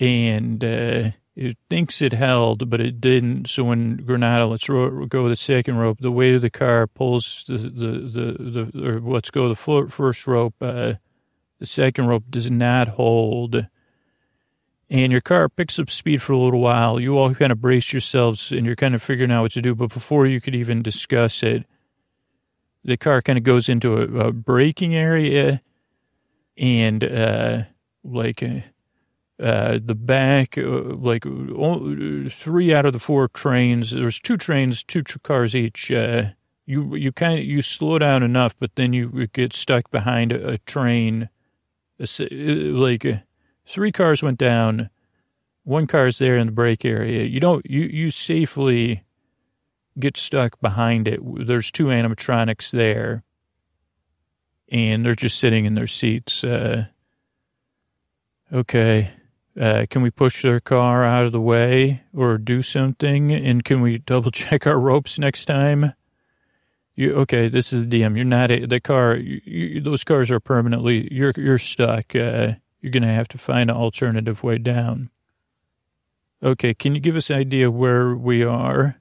[0.00, 3.48] and uh, it thinks it held, but it didn't.
[3.48, 7.44] So when Granada lets ro- go the second rope, the weight of the car pulls
[7.48, 10.54] the the the, the or let's go the first rope.
[10.60, 10.94] Uh,
[11.58, 13.66] the second rope does not hold,
[14.90, 17.00] and your car picks up speed for a little while.
[17.00, 19.74] You all kind of brace yourselves, and you're kind of figuring out what to do.
[19.74, 21.64] But before you could even discuss it,
[22.84, 25.62] the car kind of goes into a, a braking area,
[26.58, 27.62] and uh,
[28.04, 28.42] like.
[28.42, 28.60] Uh,
[29.40, 31.24] uh, the back, uh, like
[32.30, 35.90] three out of the four trains, there's two trains, two cars each.
[35.90, 36.30] Uh,
[36.66, 40.50] you you kind of you slow down enough, but then you get stuck behind a,
[40.50, 41.28] a train.
[41.98, 43.16] Uh, like uh,
[43.66, 44.90] three cars went down,
[45.64, 47.24] one car's there in the brake area.
[47.24, 49.02] You don't you you safely
[49.98, 51.20] get stuck behind it.
[51.22, 53.24] There's two animatronics there,
[54.68, 56.44] and they're just sitting in their seats.
[56.44, 56.86] Uh,
[58.52, 59.10] okay
[59.60, 63.32] uh, can we push their car out of the way or do something?
[63.32, 65.94] And can we double check our ropes next time?
[66.94, 67.48] You okay?
[67.48, 68.16] This is the DM.
[68.16, 69.16] You're not a, the car.
[69.16, 71.12] You, you, those cars are permanently.
[71.12, 72.14] You're you're stuck.
[72.14, 75.10] Uh, you're gonna have to find an alternative way down.
[76.42, 79.00] Okay, can you give us an idea where we are?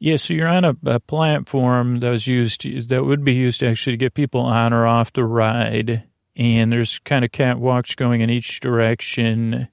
[0.00, 3.92] Yeah, so you're on a, a platform that was used that would be used actually
[3.92, 6.04] to get people on or off the ride
[6.36, 9.68] and there's kind of catwalks going in each direction.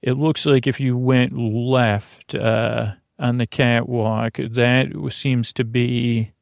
[0.00, 6.32] It looks like if you went left uh, on the catwalk, that seems to be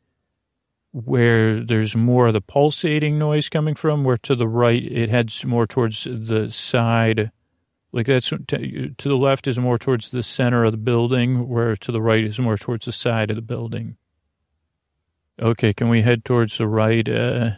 [0.93, 5.45] where there's more of the pulsating noise coming from, where to the right it heads
[5.45, 7.31] more towards the side.
[7.93, 11.77] Like that's to, to the left is more towards the center of the building, where
[11.77, 13.97] to the right is more towards the side of the building.
[15.41, 17.07] Okay, can we head towards the right?
[17.07, 17.51] Uh,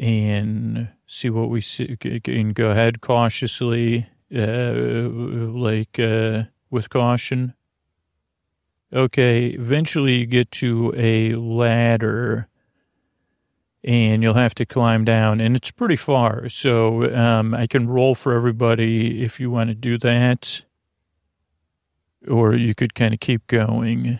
[0.00, 7.52] and see what we see and go ahead cautiously, uh, like uh, with caution.
[8.92, 12.48] Okay, eventually you get to a ladder
[13.84, 16.48] and you'll have to climb down and it's pretty far.
[16.48, 20.62] So um, I can roll for everybody if you want to do that.
[22.26, 24.18] Or you could kind of keep going.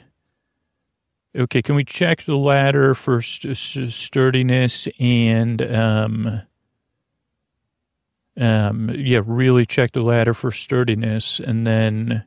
[1.37, 6.43] Okay, can we check the ladder for st- sturdiness and um,
[8.37, 12.25] um, yeah, really check the ladder for sturdiness, and then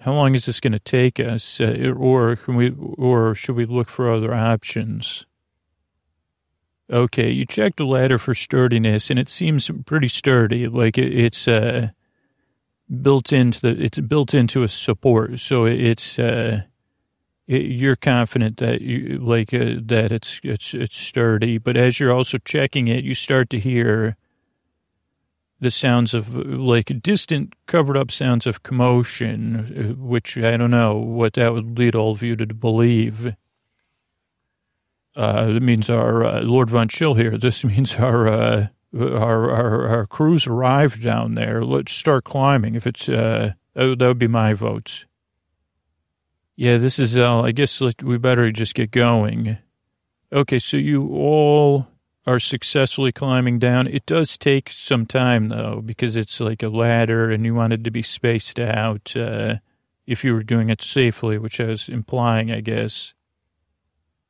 [0.00, 3.64] how long is this going to take us, uh, or can we, or should we
[3.64, 5.24] look for other options?
[6.90, 10.66] Okay, you check the ladder for sturdiness, and it seems pretty sturdy.
[10.66, 11.90] Like it, it's uh,
[13.00, 16.18] built into the, it's built into a support, so it's.
[16.18, 16.62] Uh,
[17.60, 22.38] you're confident that you like uh, that it's it's it's sturdy, but as you're also
[22.38, 24.16] checking it, you start to hear
[25.60, 30.96] the sounds of like distant covered up sounds of commotion, uh, which I don't know
[30.96, 33.36] what that would lead all of you to believe.
[35.14, 37.38] Uh, it means our uh, Lord Von Chill here.
[37.38, 38.66] This means our, uh,
[38.98, 41.64] our, our our crews arrived down there.
[41.64, 42.74] Let's start climbing.
[42.74, 45.06] If it's uh, that would be my votes.
[46.56, 49.58] Yeah, this is, uh, I guess we better just get going.
[50.32, 51.88] Okay, so you all
[52.26, 53.86] are successfully climbing down.
[53.86, 57.84] It does take some time, though, because it's like a ladder and you want it
[57.84, 59.56] to be spaced out uh,
[60.06, 63.14] if you were doing it safely, which I was implying, I guess.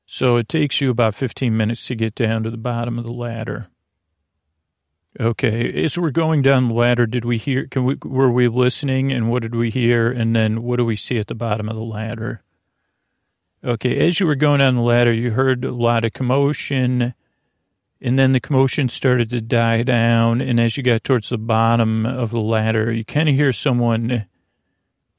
[0.07, 3.12] So it takes you about 15 minutes to get down to the bottom of the
[3.12, 3.68] ladder.
[5.21, 5.85] Okay.
[5.85, 9.31] As we're going down the ladder, did we hear, can we, were we listening and
[9.31, 10.11] what did we hear?
[10.11, 12.43] And then what do we see at the bottom of the ladder?
[13.65, 14.07] Okay.
[14.09, 17.15] As you were going down the ladder, you heard a lot of commotion
[18.01, 20.41] And then the commotion started to die down.
[20.41, 24.27] And as you got towards the bottom of the ladder, you kind of hear someone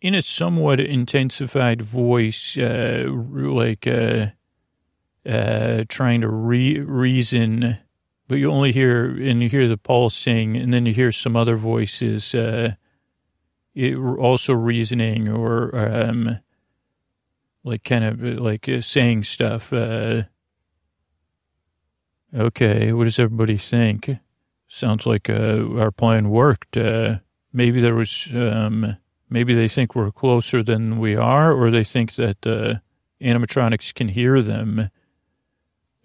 [0.01, 4.27] in a somewhat intensified voice, uh, like uh,
[5.27, 7.79] uh, trying to re- reason,
[8.27, 11.57] but you only hear, and you hear the pulsing, and then you hear some other
[11.57, 12.75] voices uh,
[13.75, 16.39] it, also reasoning or um,
[17.63, 19.73] like kind of like uh, saying stuff.
[19.73, 20.23] Uh,
[22.35, 24.17] okay, what does everybody think?
[24.67, 26.77] Sounds like uh, our plan worked.
[26.77, 27.17] Uh,
[27.51, 28.97] maybe there was, um,
[29.29, 32.75] maybe they think we're closer than we are, or they think that uh,
[33.21, 34.89] animatronics can hear them.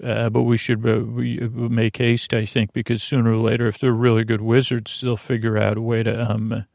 [0.03, 3.79] Uh, but we should uh, we make haste, I think, because sooner or later, if
[3.79, 6.67] they're really good wizards, they'll figure out a way to um,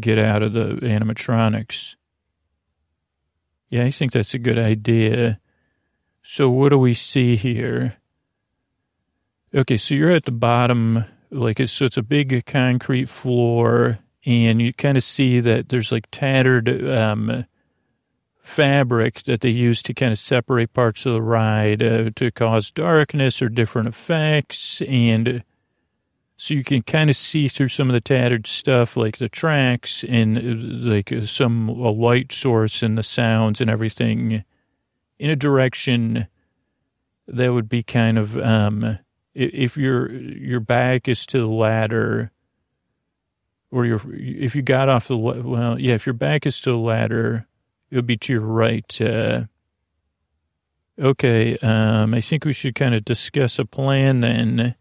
[0.00, 1.96] get out of the animatronics.
[3.68, 5.38] Yeah, I think that's a good idea.
[6.22, 7.96] So what do we see here?
[9.54, 14.60] Okay, so you're at the bottom, like it's, so it's a big concrete floor, and
[14.60, 17.46] you kind of see that there's like tattered um,
[18.42, 22.70] fabric that they use to kind of separate parts of the ride uh, to cause
[22.70, 25.44] darkness or different effects, and
[26.36, 30.02] so you can kind of see through some of the tattered stuff, like the tracks
[30.04, 34.42] and uh, like uh, some a light source and the sounds and everything
[35.18, 36.28] in a direction
[37.28, 38.98] that would be kind of, um,
[39.34, 42.32] if your, your back is to the ladder
[43.70, 46.78] or your, if you got off the, well, yeah, if your back is to the
[46.78, 47.46] ladder,
[47.90, 49.00] it would be to your right.
[49.00, 49.44] Uh,
[50.98, 51.56] okay.
[51.58, 54.74] Um, I think we should kind of discuss a plan then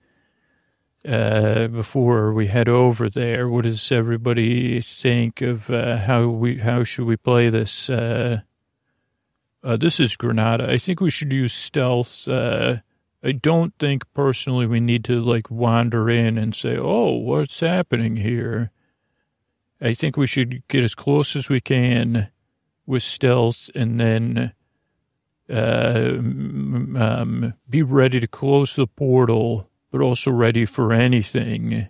[1.07, 3.49] uh, before we head over there.
[3.49, 7.89] What does everybody think of uh, how we how should we play this?
[7.89, 8.41] Uh,
[9.64, 10.72] uh this is Granada.
[10.72, 12.28] I think we should use stealth.
[12.28, 12.78] Uh,
[13.24, 18.18] I don't think personally we need to like wander in and say, "Oh, what's happening
[18.18, 18.72] here?"
[19.82, 22.30] I think we should get as close as we can
[22.89, 24.51] with stealth, and then
[25.47, 31.87] uh, um, be ready to close the portal but also ready for anything.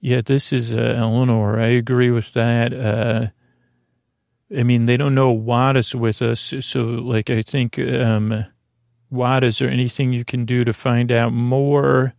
[0.00, 1.60] Yeah, this is uh, Eleanor.
[1.60, 2.72] I agree with that.
[2.72, 3.26] Uh,
[4.56, 8.46] I mean, they don't know what is with us, so like I think, um,
[9.10, 12.14] what is there anything you can do to find out more?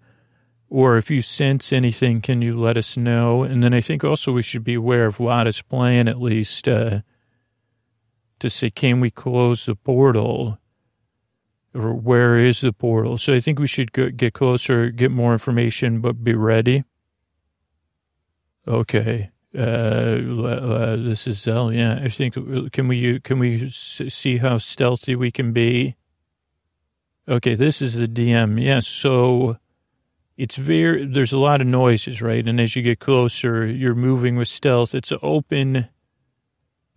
[0.69, 3.43] Or if you sense anything, can you let us know?
[3.43, 7.01] And then I think also we should be aware of Wada's plan at least uh,
[8.39, 10.59] to say, can we close the portal?
[11.73, 13.17] or where is the portal?
[13.17, 16.83] So I think we should go, get closer, get more information, but be ready.
[18.67, 19.31] Okay.
[19.55, 21.73] Uh, uh, this is Zell.
[21.73, 22.35] Yeah, I think
[22.71, 25.95] can we can we see how stealthy we can be?
[27.27, 28.61] Okay, this is the DM.
[28.63, 29.57] Yeah, so
[30.39, 32.47] it's very there's a lot of noises, right?
[32.47, 34.95] And as you get closer, you're moving with stealth.
[34.95, 35.89] It's open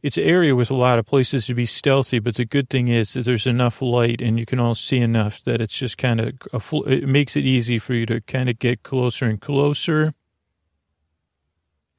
[0.03, 2.89] it's an area with a lot of places to be stealthy, but the good thing
[2.89, 6.21] is that there's enough light and you can all see enough that it's just kind
[6.21, 10.13] of, a, it makes it easy for you to kind of get closer and closer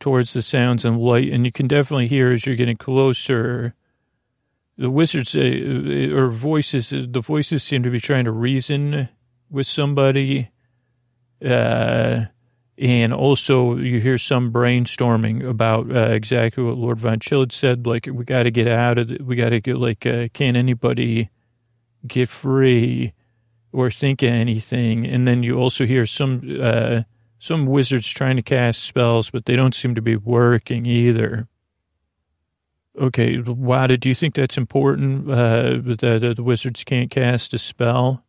[0.02, 1.32] towards the sounds and light.
[1.32, 3.74] And you can definitely hear as you're getting closer,
[4.78, 9.08] the wizards uh, or voices, the voices seem to be trying to reason
[9.50, 10.50] with somebody.
[11.44, 12.26] Uh,
[12.78, 17.86] and also, you hear some brainstorming about uh, exactly what Lord Von Chilled said.
[17.86, 19.22] Like, we got to get out of it.
[19.24, 21.30] We got to get, like, uh, can anybody
[22.08, 23.14] get free
[23.72, 25.06] or think of anything?
[25.06, 27.04] And then you also hear some, uh,
[27.38, 31.48] some wizards trying to cast spells, but they don't seem to be working either.
[33.00, 38.23] Okay, Wada, do you think that's important, uh, that the wizards can't cast a spell?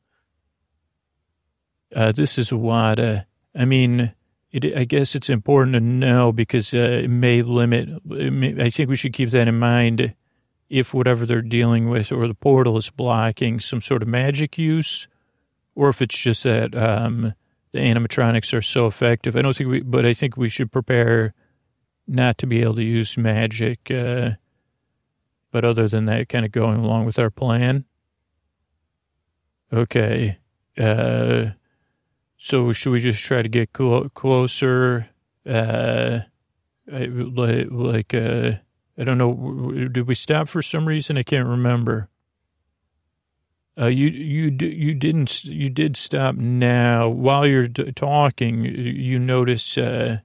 [1.94, 3.26] Uh, this is Wada.
[3.54, 4.14] I mean,
[4.50, 7.88] it, I guess it's important to know because uh, it may limit.
[8.10, 10.14] It may, I think we should keep that in mind
[10.68, 15.08] if whatever they're dealing with or the portal is blocking some sort of magic use,
[15.74, 17.34] or if it's just that um,
[17.72, 19.36] the animatronics are so effective.
[19.36, 21.34] I don't think we, but I think we should prepare
[22.06, 23.90] not to be able to use magic.
[23.90, 24.32] Uh,
[25.50, 27.84] but other than that, kind of going along with our plan.
[29.72, 30.38] Okay.
[30.76, 31.50] Uh,
[32.44, 35.08] so should we just try to get clo- closer?
[35.48, 36.20] Uh,
[36.86, 38.52] like, like uh,
[38.98, 39.88] I don't know.
[39.88, 41.16] Did we stop for some reason?
[41.16, 42.10] I can't remember.
[43.80, 48.66] Uh, you you you didn't you did stop now while you're talking.
[48.66, 50.18] You notice uh,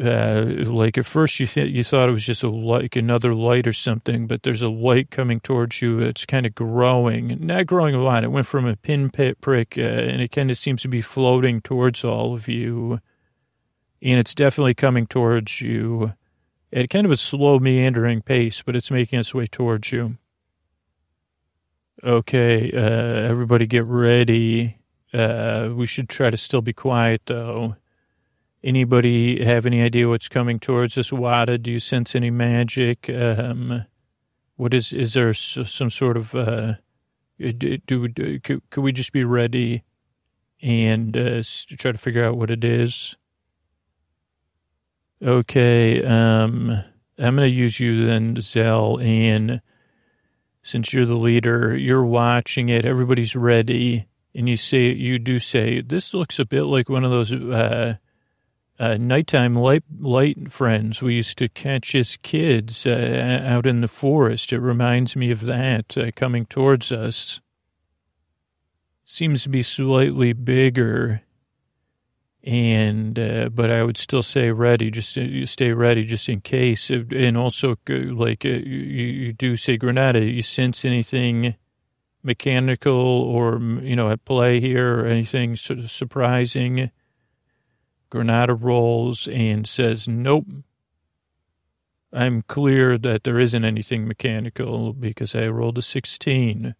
[0.00, 3.66] uh, like at first you th- you thought it was just a like another light
[3.66, 6.00] or something, but there's a light coming towards you.
[6.00, 8.24] It's kind of growing, not growing a lot.
[8.24, 11.60] It went from a pin prick, uh, and it kind of seems to be floating
[11.60, 13.00] towards all of you,
[14.00, 16.14] and it's definitely coming towards you
[16.72, 20.16] at kind of a slow meandering pace, but it's making its way towards you.
[22.02, 24.78] Okay, uh, everybody get ready.
[25.12, 27.76] Uh, we should try to still be quiet though.
[28.64, 31.12] Anybody have any idea what's coming towards us?
[31.12, 33.10] Wada, do you sense any magic?
[33.10, 33.86] Um,
[34.56, 36.74] what is, is there some sort of, uh,
[37.38, 39.82] do, do, do could, could we just be ready
[40.60, 41.42] and, uh,
[41.76, 43.16] try to figure out what it is?
[45.20, 46.70] Okay, um,
[47.18, 49.60] I'm going to use you then, Zell, and
[50.62, 55.80] since you're the leader, you're watching it, everybody's ready, and you say, you do say,
[55.80, 57.96] this looks a bit like one of those, uh,
[58.78, 63.88] uh, nighttime light, light friends we used to catch as kids uh, out in the
[63.88, 64.52] forest.
[64.52, 67.40] It reminds me of that uh, coming towards us.
[69.04, 71.22] Seems to be slightly bigger,
[72.42, 74.90] and uh, but I would still say ready.
[74.90, 76.88] Just uh, stay ready, just in case.
[76.88, 80.24] And also, uh, like you, you do say, Granada.
[80.24, 81.56] You sense anything?
[82.24, 86.90] mechanical or you know at play here or anything sort of surprising
[88.12, 90.44] Granada rolls and says, Nope.
[92.12, 96.74] I'm clear that there isn't anything mechanical because I rolled a 16.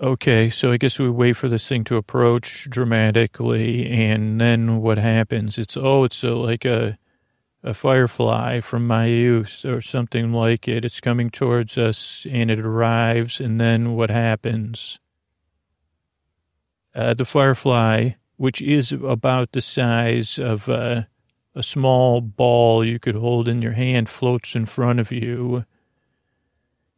[0.00, 4.98] Okay, so I guess we wait for this thing to approach dramatically, and then what
[4.98, 5.58] happens?
[5.58, 6.96] It's, oh, it's a, like a,
[7.64, 10.84] a firefly from my youth or something like it.
[10.84, 15.00] It's coming towards us, and it arrives, and then what happens?
[16.94, 18.12] Uh, the firefly
[18.42, 21.06] which is about the size of a,
[21.54, 25.64] a small ball you could hold in your hand, floats in front of you.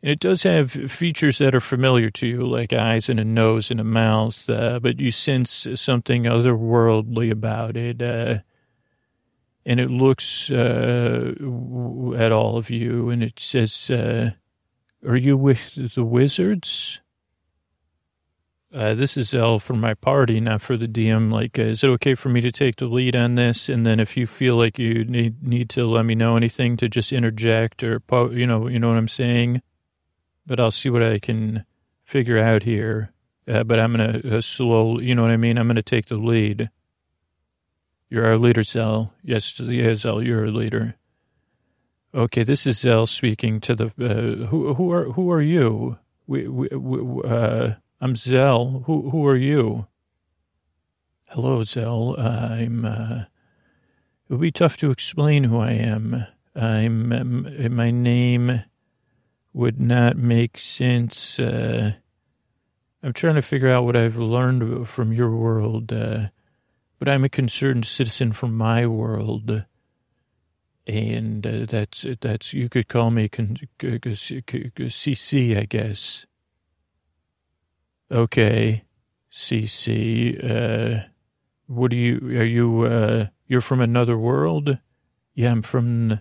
[0.02, 3.70] And it does have features that are familiar to you, like eyes and a nose
[3.70, 8.00] and a mouth, uh, but you sense something otherworldly about it.
[8.00, 8.38] Uh,
[9.66, 11.34] and it looks uh,
[12.16, 14.30] at all of you and it says, uh,
[15.06, 17.02] Are you with the wizards?
[18.74, 21.30] Uh, this is Zell for my party, not for the DM.
[21.32, 23.68] Like, uh, is it okay for me to take the lead on this?
[23.68, 26.88] And then if you feel like you need need to let me know anything, to
[26.88, 29.62] just interject or po- you know, you know what I'm saying.
[30.44, 31.64] But I'll see what I can
[32.02, 33.12] figure out here.
[33.46, 35.56] Uh, but I'm gonna uh, slow, you know what I mean.
[35.56, 36.68] I'm gonna take the lead.
[38.10, 39.14] You're our leader, Zell.
[39.22, 40.96] Yes, yes, Zell, you're a leader.
[42.12, 43.86] Okay, this is Zell speaking to the.
[44.00, 45.98] Uh, who who are who are you?
[46.26, 48.82] We we, we uh I'm Zell.
[48.86, 49.86] Who who are you?
[51.28, 52.16] Hello, Zell.
[52.18, 52.84] I'm.
[52.84, 53.24] Uh,
[54.28, 56.26] it would be tough to explain who I am.
[56.54, 57.12] I'm.
[57.12, 58.64] Um, my name
[59.52, 61.38] would not make sense.
[61.38, 61.94] Uh,
[63.02, 66.28] I'm trying to figure out what I've learned from your world, uh,
[66.98, 69.66] but I'm a concerned citizen from my world,
[70.86, 76.26] and uh, that's that's you could call me con- CC, I guess.
[78.14, 78.84] Okay,
[79.32, 80.38] CC.
[80.38, 81.06] Uh,
[81.66, 82.18] what are you?
[82.38, 82.82] Are you?
[82.82, 84.78] Uh, you're from another world?
[85.34, 86.20] Yeah, I'm from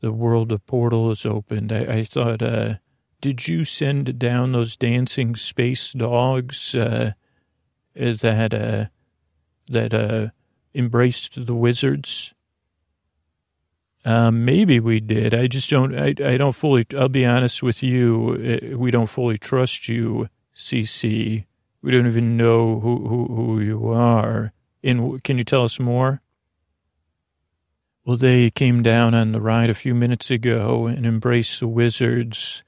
[0.00, 1.72] the world of Portal is opened.
[1.72, 2.42] I, I thought.
[2.42, 2.74] Uh,
[3.20, 6.74] did you send down those dancing space dogs?
[6.74, 7.12] Uh,
[7.94, 8.86] that uh,
[9.68, 10.30] that uh,
[10.74, 12.34] embraced the wizards?
[14.04, 15.32] Um, maybe we did.
[15.32, 15.96] I just don't.
[15.96, 16.84] I, I don't fully.
[16.98, 18.60] I'll be honest with you.
[18.74, 21.44] Uh, we don't fully trust you CC.
[21.82, 24.52] We don't even know who, who, who you are.
[24.82, 26.20] And can you tell us more?
[28.04, 32.62] Well, they came down on the ride a few minutes ago and embraced the wizards.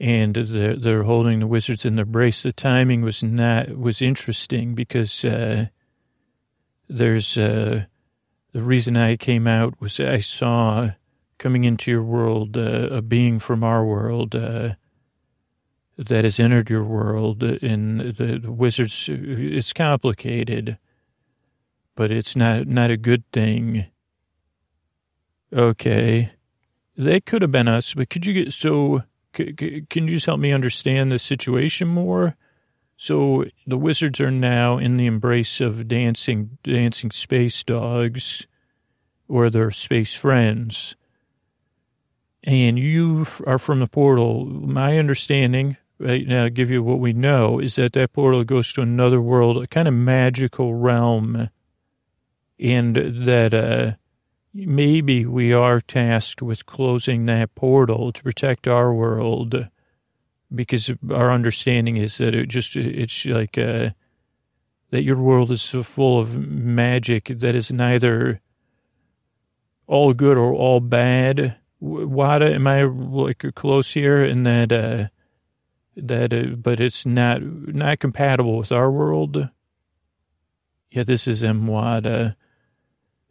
[0.00, 2.42] And they're, they're holding the wizards in their brace.
[2.42, 5.66] The timing was not, was interesting because, uh,
[6.88, 7.84] there's, uh,
[8.52, 10.90] the reason I came out was I saw
[11.38, 14.74] coming into your world, uh, a being from our world, uh,
[16.08, 19.08] that has entered your world in the wizards.
[19.12, 20.78] It's complicated,
[21.94, 23.86] but it's not, not a good thing.
[25.52, 26.32] Okay.
[26.96, 29.02] They could have been us, but could you get, so,
[29.36, 32.36] c- c- can you just help me understand the situation more?
[32.96, 38.46] So the wizards are now in the embrace of dancing, dancing space dogs
[39.28, 40.96] or their space friends.
[42.44, 44.46] And you are from the portal.
[44.46, 48.80] My understanding, right now give you what we know is that that portal goes to
[48.80, 51.50] another world, a kind of magical realm.
[52.58, 53.92] and that uh,
[54.52, 59.68] maybe we are tasked with closing that portal to protect our world
[60.52, 63.90] because our understanding is that it just it's like uh,
[64.90, 68.40] that your world is so full of magic that is neither
[69.86, 71.56] all good or all bad.
[71.78, 75.08] Wada, am I like close here in that uh,
[76.08, 79.50] that uh, but it's not not compatible with our world?
[80.90, 82.34] Yeah, this is Mwada.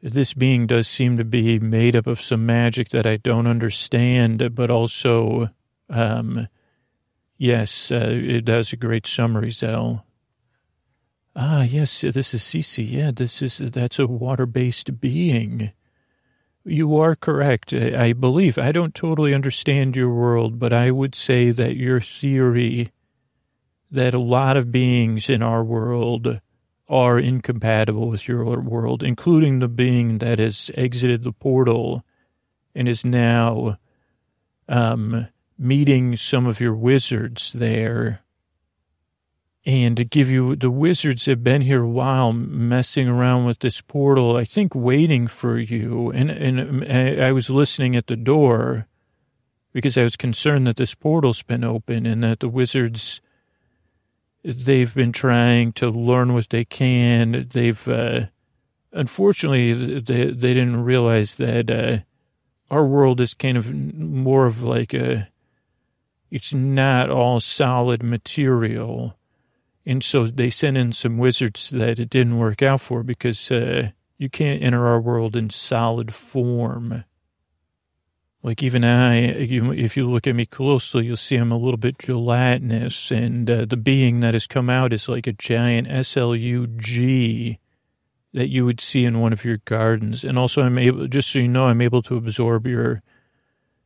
[0.01, 4.55] This being does seem to be made up of some magic that I don't understand,
[4.55, 5.49] but also,
[5.89, 6.47] um,
[7.37, 10.05] yes, uh, it does a great summary, Zell.
[11.35, 12.89] Ah, yes, this is Cece.
[12.89, 15.73] Yeah, this is, that's a water-based being.
[16.69, 17.73] You are correct.
[17.73, 18.57] I believe.
[18.57, 22.91] I don't totally understand your world, but I would say that your theory
[23.91, 26.39] that a lot of beings in our world
[26.87, 32.03] are incompatible with your world, including the being that has exited the portal
[32.75, 33.77] and is now
[34.67, 38.21] um, meeting some of your wizards there.
[39.65, 43.81] And to give you, the wizards have been here a while messing around with this
[43.81, 46.09] portal, I think waiting for you.
[46.11, 48.87] And, and I was listening at the door
[49.73, 53.21] because I was concerned that this portal's been open and that the wizards
[54.43, 57.47] they've been trying to learn what they can.
[57.51, 58.27] They've, uh,
[58.93, 61.97] unfortunately, they, they didn't realize that, uh,
[62.71, 65.29] our world is kind of more of like a,
[66.31, 69.18] it's not all solid material.
[69.89, 73.89] And so they sent in some wizards that it didn't work out for because, uh,
[74.19, 77.05] you can't enter our world in solid form.
[78.43, 81.97] Like even I, if you look at me closely, you'll see I'm a little bit
[81.97, 87.57] gelatinous, and uh, the being that has come out is like a giant SLUG
[88.33, 90.23] that you would see in one of your gardens.
[90.23, 93.01] And also, I'm able, just so you know, I'm able to absorb your,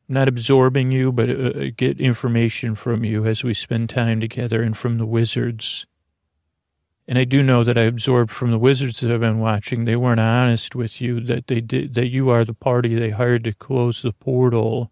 [0.09, 4.75] not absorbing you, but uh, get information from you as we spend time together and
[4.75, 5.87] from the wizards.
[7.07, 9.97] And I do know that I absorbed from the wizards that I've been watching, they
[9.97, 13.53] weren't honest with you, that they did, that you are the party they hired to
[13.53, 14.89] close the portal.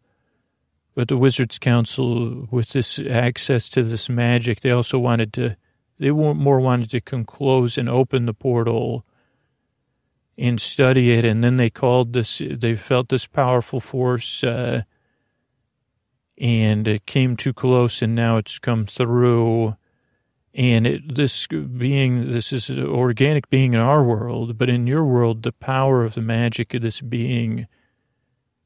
[0.94, 5.56] But the Wizards Council, with this access to this magic, they also wanted to,
[6.00, 9.06] they more wanted to close and open the portal
[10.38, 11.24] and study it.
[11.24, 14.82] And then they called this, they felt this powerful force, uh,
[16.38, 19.78] and it came too close and now it's come through
[20.54, 25.06] and it, this being, this is an organic being in our world, but in your
[25.06, 27.68] world, the power of the magic of this being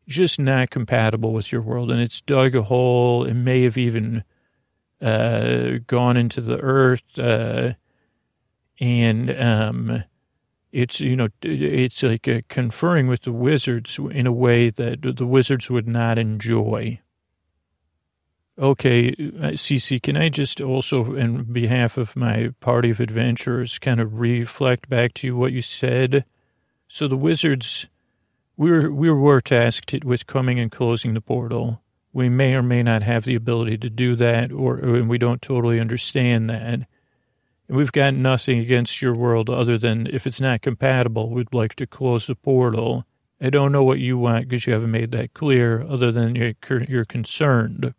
[0.07, 1.91] just not compatible with your world.
[1.91, 3.23] And it's dug a hole.
[3.23, 4.23] It may have even
[5.01, 7.19] uh, gone into the earth.
[7.19, 7.73] Uh,
[8.79, 10.03] and um,
[10.71, 15.69] it's, you know, it's like conferring with the wizards in a way that the wizards
[15.69, 16.99] would not enjoy.
[18.57, 23.99] Okay, uh, Cece, can I just also, in behalf of my party of adventurers, kind
[23.99, 26.23] of reflect back to you what you said?
[26.87, 27.89] So the wizards,
[28.55, 31.81] we were, we were tasked with coming and closing the portal.
[32.13, 35.81] We may or may not have the ability to do that, or, we don't totally
[35.81, 36.87] understand that.
[37.67, 41.87] We've got nothing against your world other than if it's not compatible, we'd like to
[41.87, 43.03] close the portal.
[43.41, 46.53] I don't know what you want because you haven't made that clear, other than you're,
[46.87, 47.93] you're concerned.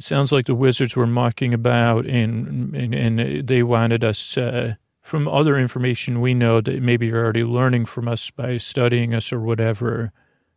[0.00, 4.38] It sounds like the wizards were mocking about, and and, and they wanted us.
[4.38, 9.12] Uh, from other information we know that maybe you're already learning from us by studying
[9.12, 10.10] us or whatever,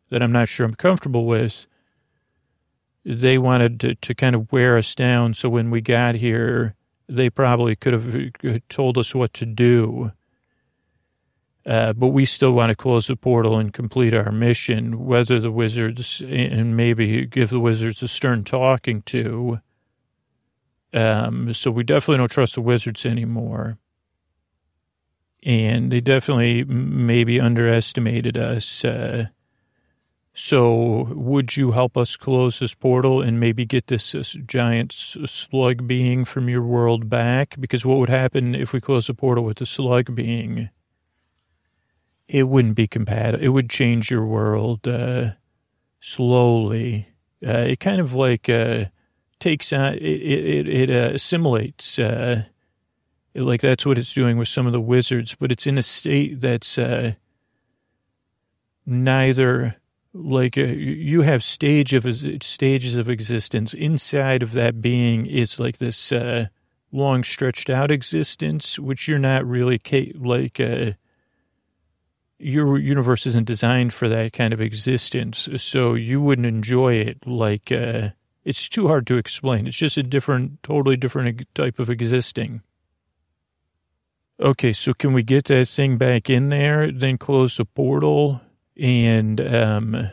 [0.10, 1.68] that I'm not sure I'm comfortable with.
[3.04, 5.34] They wanted to, to kind of wear us down.
[5.34, 6.76] So when we got here,
[7.10, 10.14] they probably could have told us what to do.
[11.66, 15.51] Uh, but we still want to close the portal and complete our mission, whether the
[15.51, 19.61] wizards and maybe give the wizards a stern talking to.
[20.93, 23.78] Um, so we definitely don't trust the wizards anymore.
[25.41, 28.84] And they definitely maybe underestimated us.
[28.84, 29.28] Uh,
[30.34, 35.88] so would you help us close this portal and maybe get this, this giant slug
[35.88, 37.55] being from your world back?
[37.59, 40.70] Because what would happen if we close the portal with the slug being?
[42.34, 43.46] It wouldn't be compatible.
[43.46, 45.34] It would change your world uh,
[46.00, 47.08] slowly.
[47.46, 48.86] Uh, it kind of like uh,
[49.40, 52.00] takes on, it, it, it uh, assimilates.
[52.00, 52.46] Uh,
[53.36, 55.84] it, like that's what it's doing with some of the wizards, but it's in a
[55.84, 57.14] state that's uh,
[58.84, 59.76] neither
[60.16, 62.06] like you have stage of
[62.44, 66.12] stages of existence inside of that being is like this
[66.92, 69.80] long stretched out existence, which you're not really
[70.16, 70.60] like
[72.44, 77.72] your universe isn't designed for that kind of existence, so you wouldn't enjoy it like,
[77.72, 78.10] uh,
[78.44, 79.68] it's too hard to explain.
[79.68, 82.62] It's just a different, totally different type of existing.
[84.39, 88.41] Okay, so can we get that thing back in there, then close the portal?
[88.78, 90.10] And um,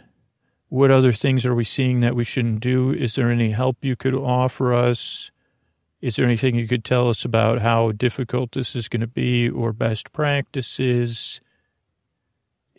[0.68, 2.92] what other things are we seeing that we shouldn't do?
[2.92, 5.30] Is there any help you could offer us?
[6.00, 9.48] Is there anything you could tell us about how difficult this is going to be
[9.48, 11.40] or best practices?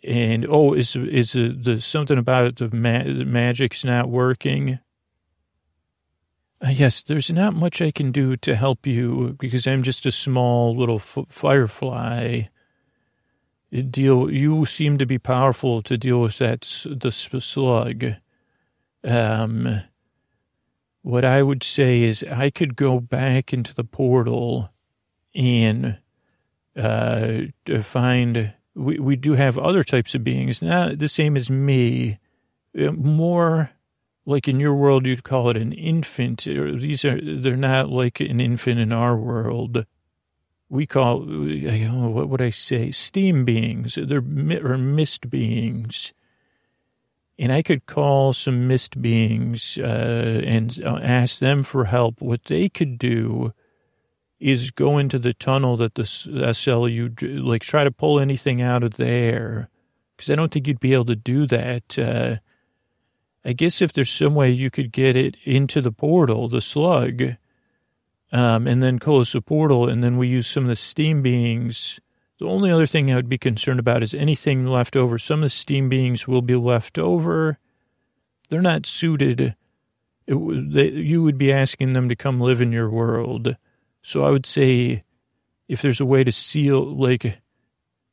[0.04, 2.56] And oh, is is the, something about it?
[2.56, 4.80] The, ma- the magic's not working.
[6.60, 10.12] Uh, yes, there's not much I can do to help you because I'm just a
[10.12, 12.42] small little f- firefly.
[13.90, 14.30] Deal.
[14.30, 18.04] You seem to be powerful to deal with that the slug.
[19.02, 19.82] Um,
[21.00, 24.70] what I would say is I could go back into the portal
[25.34, 25.98] and
[26.76, 27.42] uh,
[27.82, 28.54] find.
[28.74, 32.18] We we do have other types of beings, not the same as me,
[32.78, 33.70] uh, more
[34.24, 36.44] like in your world, you'd call it an infant.
[36.44, 39.84] These are, they're not like an infant in our world.
[40.68, 42.90] We call, what would I say?
[42.90, 43.98] Steam beings.
[44.00, 46.12] They're or mist beings.
[47.38, 52.20] And I could call some mist beings uh, and uh, ask them for help.
[52.20, 53.52] What they could do
[54.42, 58.94] is go into the tunnel that the SLU, like try to pull anything out of
[58.94, 59.68] there.
[60.16, 61.98] Because I don't think you'd be able to do that.
[61.98, 62.36] Uh,
[63.44, 67.22] I guess if there's some way you could get it into the portal, the slug,
[68.32, 72.00] um, and then close the portal, and then we use some of the steam beings.
[72.38, 75.18] The only other thing I would be concerned about is anything left over.
[75.18, 77.58] Some of the steam beings will be left over.
[78.48, 79.54] They're not suited.
[80.26, 83.56] It, they, you would be asking them to come live in your world.
[84.02, 85.04] So I would say
[85.68, 87.40] if there's a way to seal, like,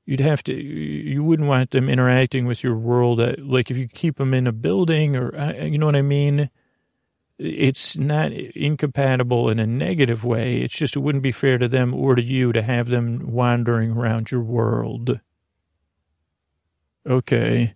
[0.09, 3.87] you'd have to you wouldn't want them interacting with your world at, like if you
[3.87, 6.49] keep them in a building or uh, you know what i mean?
[7.37, 10.61] It's not incompatible in a negative way.
[10.61, 13.91] It's just it wouldn't be fair to them or to you to have them wandering
[13.91, 15.19] around your world.
[17.07, 17.75] Okay.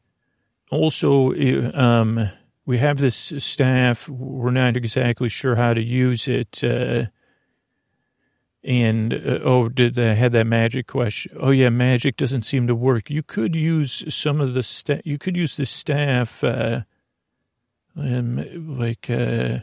[0.72, 1.34] Also
[1.76, 2.30] um
[2.66, 4.09] we have this staff.
[4.09, 7.05] We're not exactly sure how to use it uh
[8.64, 11.36] and uh, oh, did they had that magic question?
[11.39, 13.09] Oh yeah, magic doesn't seem to work.
[13.09, 15.01] You could use some of the staff.
[15.03, 16.82] You could use the staff, uh,
[17.95, 19.59] and like uh,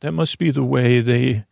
[0.00, 1.44] that must be the way they.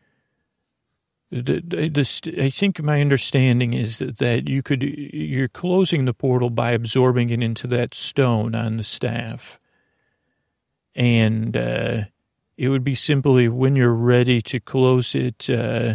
[1.30, 6.50] The, the, I think my understanding is that, that you could you're closing the portal
[6.50, 9.58] by absorbing it into that stone on the staff,
[10.94, 12.02] and uh,
[12.56, 15.94] it would be simply when you're ready to close it, uh,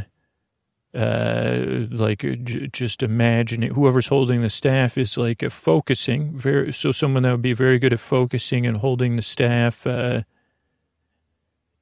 [0.93, 3.73] uh, like uh, j- just imagine it.
[3.73, 7.79] Whoever's holding the staff is like a focusing very, so someone that would be very
[7.79, 10.23] good at focusing and holding the staff, uh,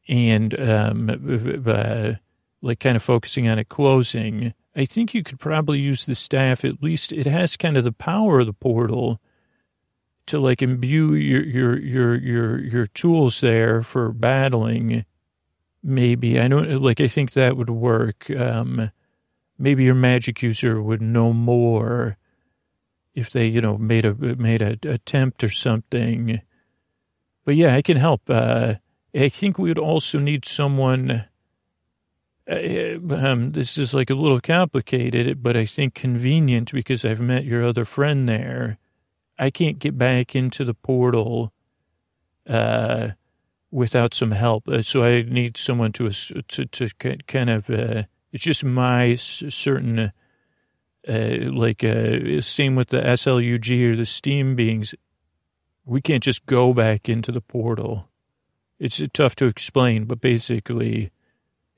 [0.07, 2.13] and, um, uh,
[2.61, 4.53] like kind of focusing on it closing.
[4.75, 6.65] I think you could probably use the staff.
[6.65, 9.19] At least it has kind of the power of the portal
[10.27, 15.05] to like imbue your your your your your tools there for battling
[15.83, 16.39] maybe.
[16.39, 18.29] I don't like i think that would work.
[18.31, 18.91] Um
[19.57, 22.17] maybe your magic user would know more
[23.13, 26.41] if they you know made a made a attempt or something.
[27.45, 28.29] But yeah i can help.
[28.29, 28.75] Uh
[29.15, 31.25] i think we would also need someone
[32.47, 37.43] uh, um, this is like a little complicated, but I think convenient because I've met
[37.43, 38.77] your other friend there
[39.37, 41.51] I can't get back into the portal
[42.47, 43.09] uh,
[43.71, 44.67] without some help.
[44.67, 46.89] Uh, so I need someone to to to
[47.27, 47.69] kind of.
[47.69, 50.11] Uh, it's just my certain,
[51.07, 54.93] uh, like uh, same with the SLUG or the Steam beings.
[55.85, 58.09] We can't just go back into the portal.
[58.77, 61.11] It's tough to explain, but basically,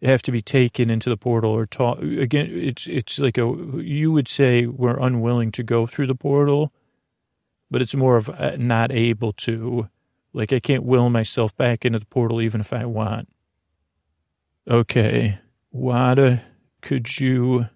[0.01, 2.47] have to be taken into the portal or taught again.
[2.51, 6.71] It's it's like a you would say we're unwilling to go through the portal
[7.69, 9.89] but it's more of uh, not able to.
[10.33, 13.29] Like I can't will myself back into the portal even if I want.
[14.67, 15.39] Okay,
[15.71, 16.43] Wada,
[16.81, 17.69] could you?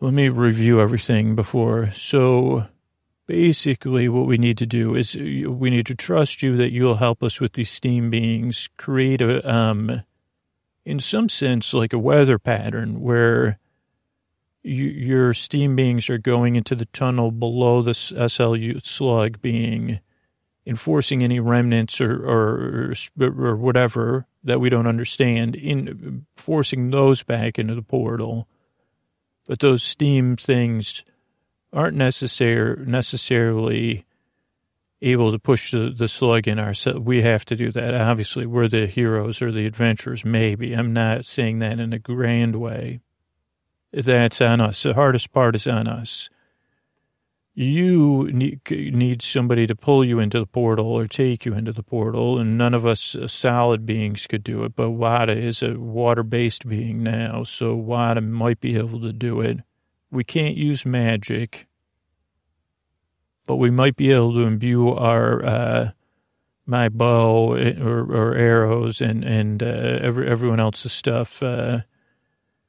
[0.00, 1.90] Let me review everything before.
[1.90, 2.66] So
[3.26, 7.22] basically what we need to do is we need to trust you that you'll help
[7.22, 10.02] us with these steam beings create a um
[10.84, 13.58] in some sense like a weather pattern where
[14.64, 20.00] you, your steam beings are going into the tunnel below the SLU slug being,
[20.66, 27.58] enforcing any remnants or, or, or whatever that we don't understand, in forcing those back
[27.58, 28.48] into the portal.
[29.46, 31.04] But those steam things
[31.72, 34.06] aren't necessary, necessarily
[35.02, 37.00] able to push the, the slug in ourselves.
[37.00, 37.94] We have to do that.
[37.94, 40.72] Obviously, we're the heroes or the adventurers, maybe.
[40.72, 43.00] I'm not saying that in a grand way.
[43.94, 44.82] That's on us.
[44.82, 46.28] The hardest part is on us.
[47.56, 52.36] You need, somebody to pull you into the portal or take you into the portal,
[52.38, 54.74] and none of us uh, solid beings could do it.
[54.74, 59.40] But Wada is a water based being now, so Wada might be able to do
[59.40, 59.60] it.
[60.10, 61.68] We can't use magic
[63.46, 65.90] but we might be able to imbue our uh,
[66.66, 71.42] my bow eh, or, or, arrows and and uh, every, everyone else's stuff.
[71.42, 71.80] Uh,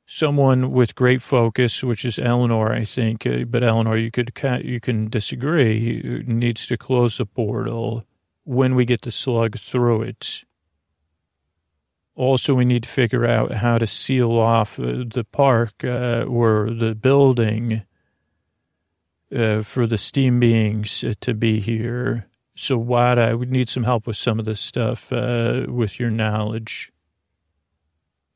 [0.05, 3.25] someone with great focus, which is Eleanor, I think.
[3.25, 4.31] Uh, but Eleanor, you could
[4.63, 6.23] you can disagree.
[6.25, 8.05] Needs to close the portal
[8.43, 10.43] when we get the slug through it.
[12.15, 16.69] Also, we need to figure out how to seal off uh, the park uh, or
[16.69, 17.83] the building
[19.35, 22.27] uh, for the steam beings uh, to be here.
[22.55, 26.09] So, Wada, I would need some help with some of this stuff uh, with your
[26.09, 26.93] knowledge.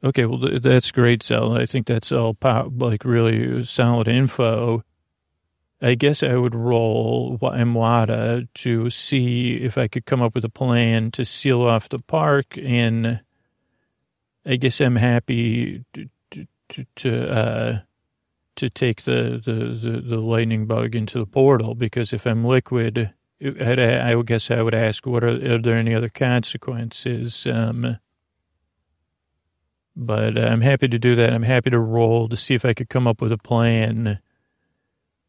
[0.04, 1.58] Okay, well, th- that's great, Zell.
[1.58, 4.84] I think that's all pow- like really solid info.
[5.82, 10.50] I guess I would roll Mwada to see if I could come up with a
[10.50, 12.58] plan to seal off the park.
[12.62, 13.22] And
[14.46, 16.10] I guess I'm happy to,
[16.70, 17.80] to, to uh,
[18.60, 19.54] to take the, the,
[19.90, 24.62] the, the, lightning bug into the portal because if I'm liquid, I, I guess I
[24.62, 27.48] would ask, what are, are there any other consequences?
[27.48, 28.00] Um,
[30.00, 31.34] but I'm happy to do that.
[31.34, 34.20] I'm happy to roll to see if I could come up with a plan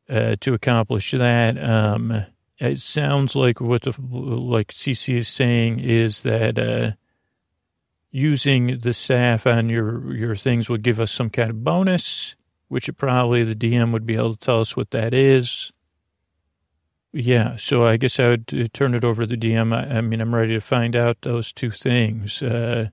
[0.09, 1.63] uh, to accomplish that.
[1.63, 2.25] Um,
[2.59, 6.93] it sounds like what the, like CC is saying is that uh,
[8.11, 12.37] using the staff on your your things will give us some kind of bonus
[12.71, 15.73] which probably the DM would be able to tell us what that is.
[17.13, 19.75] Yeah, so I guess I would uh, turn it over to the DM.
[19.75, 22.41] I, I mean, I'm ready to find out those two things.
[22.41, 22.91] Uh,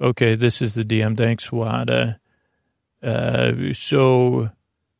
[0.00, 1.16] okay, this is the DM.
[1.16, 2.20] Thanks, Wada.
[3.02, 4.50] Uh, so,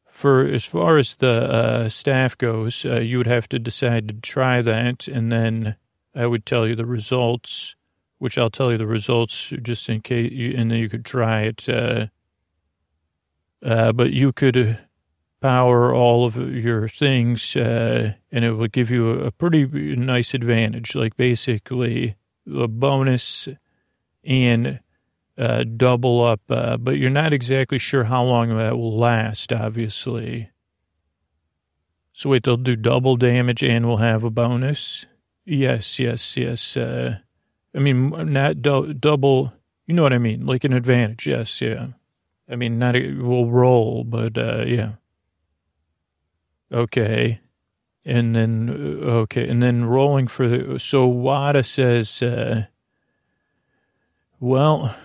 [0.08, 4.14] for as far as the uh, staff goes, uh, you would have to decide to
[4.14, 5.76] try that, and then
[6.14, 7.76] I would tell you the results,
[8.18, 11.42] which I'll tell you the results just in case, you, and then you could try
[11.42, 12.06] it uh,
[13.62, 14.78] uh, but you could
[15.40, 20.94] power all of your things, uh, and it would give you a, pretty nice advantage,
[20.94, 22.16] like basically
[22.52, 23.48] a bonus
[24.24, 24.80] and
[25.38, 26.40] uh, double up.
[26.48, 30.50] Uh, but you're not exactly sure how long that will last, obviously.
[32.12, 35.06] So wait, they'll do double damage and we'll have a bonus.
[35.44, 36.76] Yes, yes, yes.
[36.76, 37.18] Uh,
[37.74, 39.52] I mean, not do- double.
[39.86, 40.44] You know what I mean?
[40.44, 41.26] Like an advantage.
[41.26, 41.88] Yes, yeah.
[42.50, 44.92] I mean, not a, we'll roll, but uh, yeah.
[46.72, 47.40] Okay.
[48.04, 49.48] And then, uh, okay.
[49.48, 52.66] And then rolling for the, so Wada says, uh,
[54.40, 54.96] well,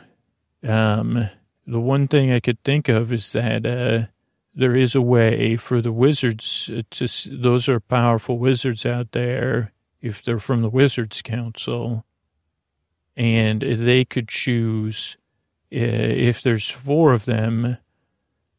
[0.68, 1.30] um,
[1.66, 4.08] the one thing I could think of is that, uh,
[4.56, 10.22] there is a way for the wizards to, those are powerful wizards out there, if
[10.22, 12.06] they're from the Wizards Council,
[13.16, 15.18] and they could choose
[15.74, 17.78] uh, if there's four of them,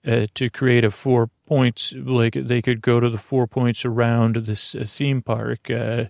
[0.07, 4.37] uh, to create a four points, like they could go to the four points around
[4.37, 6.07] this uh, theme park uh,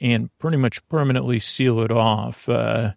[0.00, 2.48] and pretty much permanently seal it off.
[2.48, 2.92] Uh,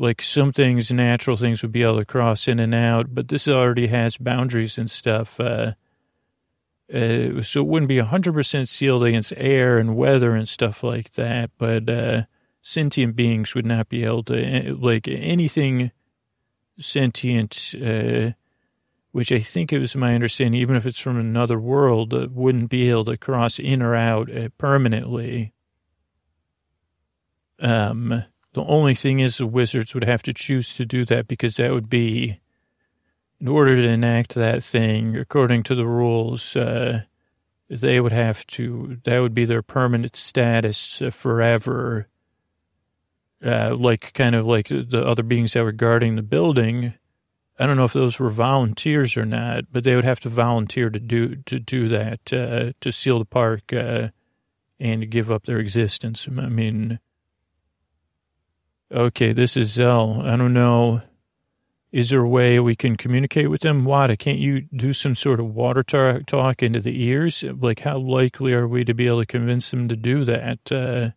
[0.00, 3.46] like some things, natural things would be able to cross in and out, but this
[3.46, 5.38] already has boundaries and stuff.
[5.38, 5.72] Uh,
[6.90, 12.26] so it wouldn't be 100% sealed against air and weather and stuff like that, but
[12.62, 15.90] sentient beings would not be able to, like anything
[16.78, 18.30] sentient, uh,
[19.12, 22.70] which I think it was my understanding, even if it's from another world, uh, wouldn't
[22.70, 25.52] be able to cross in or out uh, permanently.
[27.58, 31.56] Um, the only thing is the wizards would have to choose to do that because
[31.56, 32.40] that would be,
[33.40, 37.02] in order to enact that thing according to the rules, uh,
[37.68, 42.08] they would have to, that would be their permanent status uh, forever
[43.44, 46.94] uh, like kind of like the other beings that were guarding the building.
[47.58, 50.90] I don't know if those were volunteers or not, but they would have to volunteer
[50.90, 54.08] to do to do that uh, to seal the park uh,
[54.78, 56.26] and give up their existence.
[56.28, 57.00] I mean,
[58.90, 60.22] okay, this is Zell.
[60.22, 61.02] I don't know.
[61.92, 63.84] Is there a way we can communicate with them?
[63.84, 67.42] Wada, can't you do some sort of water talk into the ears?
[67.42, 70.70] Like, how likely are we to be able to convince them to do that?
[70.70, 71.10] Uh,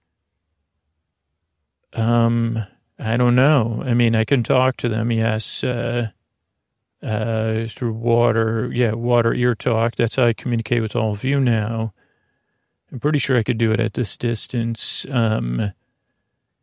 [1.99, 2.63] um,
[2.97, 3.83] I don't know.
[3.85, 5.63] I mean, I can talk to them, yes.
[5.63, 6.09] Uh,
[7.03, 8.71] uh, through water.
[8.73, 9.95] Yeah, water ear talk.
[9.95, 11.93] That's how I communicate with all of you now.
[12.91, 15.05] I'm pretty sure I could do it at this distance.
[15.11, 15.73] Um,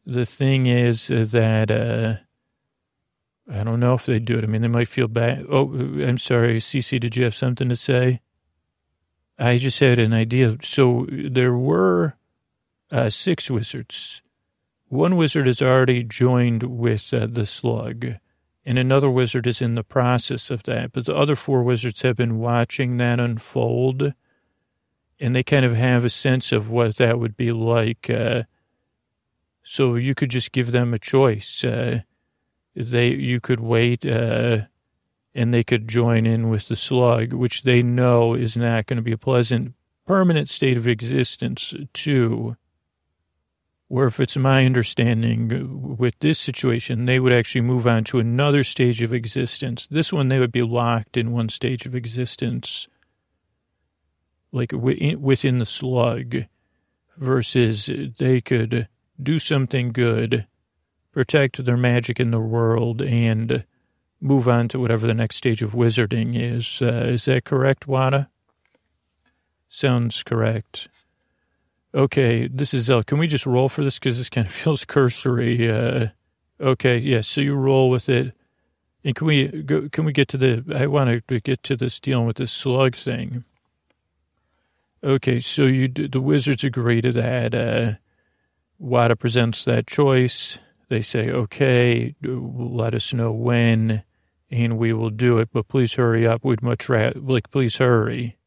[0.06, 2.16] the thing is that uh,
[3.52, 4.44] I don't know if they do it.
[4.44, 5.46] I mean, they might feel bad.
[5.50, 7.00] Oh, I'm sorry, CC.
[7.00, 8.20] Did you have something to say?
[9.38, 10.58] I just had an idea.
[10.62, 12.16] So there were
[12.92, 14.22] uh, six wizards.
[14.88, 18.06] One wizard has already joined with uh, the slug,
[18.64, 20.92] and another wizard is in the process of that.
[20.92, 24.14] But the other four wizards have been watching that unfold,
[25.18, 28.10] and they kind of have a sense of what that would be like.
[28.10, 28.42] Uh,
[29.62, 31.64] so you could just give them a choice.
[31.64, 32.00] Uh,
[32.74, 34.62] they you could wait uh,
[35.34, 39.02] and they could join in with the slug, which they know is not going to
[39.02, 39.74] be a pleasant
[40.06, 42.56] permanent state of existence too.
[43.88, 48.62] Where if it's my understanding with this situation, they would actually move on to another
[48.62, 49.88] stage of existence.
[49.88, 52.86] This one, they would be locked in one stage of existence,
[54.52, 56.44] like within the slug,
[57.16, 58.88] versus they could
[59.22, 60.46] do something good
[61.12, 63.64] protect their magic in the world, and
[64.20, 66.80] move on to whatever the next stage of wizarding is.
[66.82, 68.28] Uh, is that correct, Wada?
[69.68, 70.88] Sounds correct.
[71.94, 74.84] Okay, this is uh, Can we just roll for this because this kind of feels
[74.84, 75.70] cursory?
[75.70, 76.08] Uh,
[76.60, 77.20] okay, yeah.
[77.20, 78.34] So you roll with it,
[79.04, 79.88] and can we go?
[79.88, 80.64] Can we get to the?
[80.76, 83.44] I want to get to this dealing with this slug thing.
[85.02, 87.54] Okay, so you the wizards agree to that.
[87.54, 87.92] Uh,
[88.80, 90.58] Wada presents that choice.
[90.88, 94.04] They say, okay, let us know when,
[94.50, 96.42] and we will do it, but please hurry up.
[96.42, 98.38] We'd much rather, like, please hurry.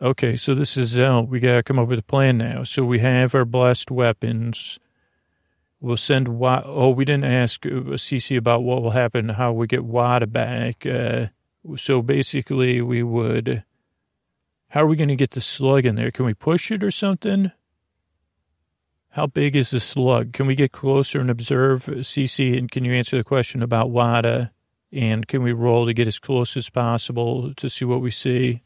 [0.00, 2.62] Okay, so this is, uh, we got to come up with a plan now.
[2.62, 4.78] So we have our blessed weapons.
[5.80, 9.84] We'll send, oh, we didn't ask uh, Cece about what will happen, how we get
[9.84, 10.86] Wada back.
[10.86, 11.26] Uh,
[11.74, 13.64] so basically, we would,
[14.68, 16.12] how are we going to get the slug in there?
[16.12, 17.50] Can we push it or something?
[19.18, 20.32] How big is the slug?
[20.32, 22.56] Can we get closer and observe, CC?
[22.56, 24.52] And can you answer the question about WADA?
[24.92, 28.62] And can we roll to get as close as possible to see what we see?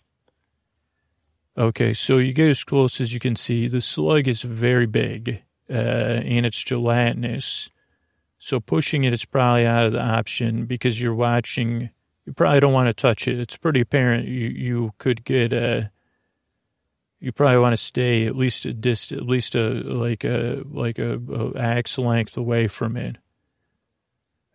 [1.56, 3.66] Okay, so you get as close as you can see.
[3.66, 7.70] The slug is very big, uh, and it's gelatinous.
[8.38, 11.88] So pushing it is probably out of the option because you're watching.
[12.26, 13.40] You probably don't want to touch it.
[13.40, 15.90] It's pretty apparent you, you could get a
[17.22, 20.98] you probably want to stay at least a dist, at least a like a like
[20.98, 23.16] a, a axe length away from it.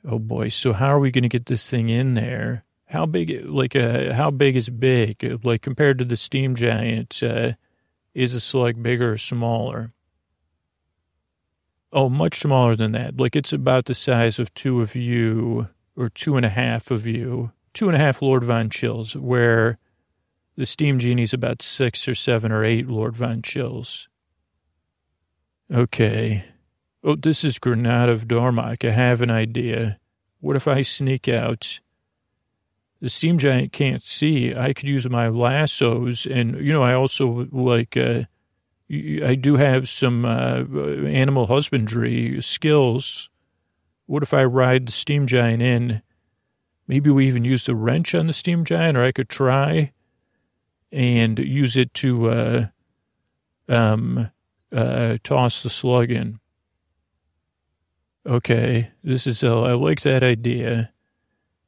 [0.04, 0.50] Oh boy!
[0.50, 2.66] So how are we going to get this thing in there?
[2.88, 3.46] How big?
[3.46, 5.40] Like a uh, how big is big?
[5.46, 7.54] Like compared to the steam giant, uh,
[8.14, 9.94] is a slug bigger or smaller?
[11.94, 13.18] Oh, much smaller than that.
[13.18, 17.08] Like it's about the size of two of you, or two and a half of
[17.08, 19.80] you, two and a half Lord Von Chills, where
[20.58, 24.10] the steam genie's about six or seven or eight Lord Von Chills.
[25.72, 26.46] Okay.
[27.04, 28.86] Oh, this is Granada of Darmok.
[28.86, 30.00] I have an idea.
[30.40, 31.80] What if I sneak out?
[33.00, 34.56] The steam giant can't see.
[34.56, 37.96] I could use my lassos, and you know, I also like.
[37.96, 38.24] Uh,
[38.90, 40.64] I do have some uh,
[41.06, 43.30] animal husbandry skills.
[44.06, 46.02] What if I ride the steam giant in?
[46.88, 49.92] Maybe we even use the wrench on the steam giant, or I could try
[50.92, 52.66] and use it to uh,
[53.70, 54.32] um,
[54.72, 56.40] uh, toss the slug in.
[58.26, 60.92] Okay, this is uh, I like that idea.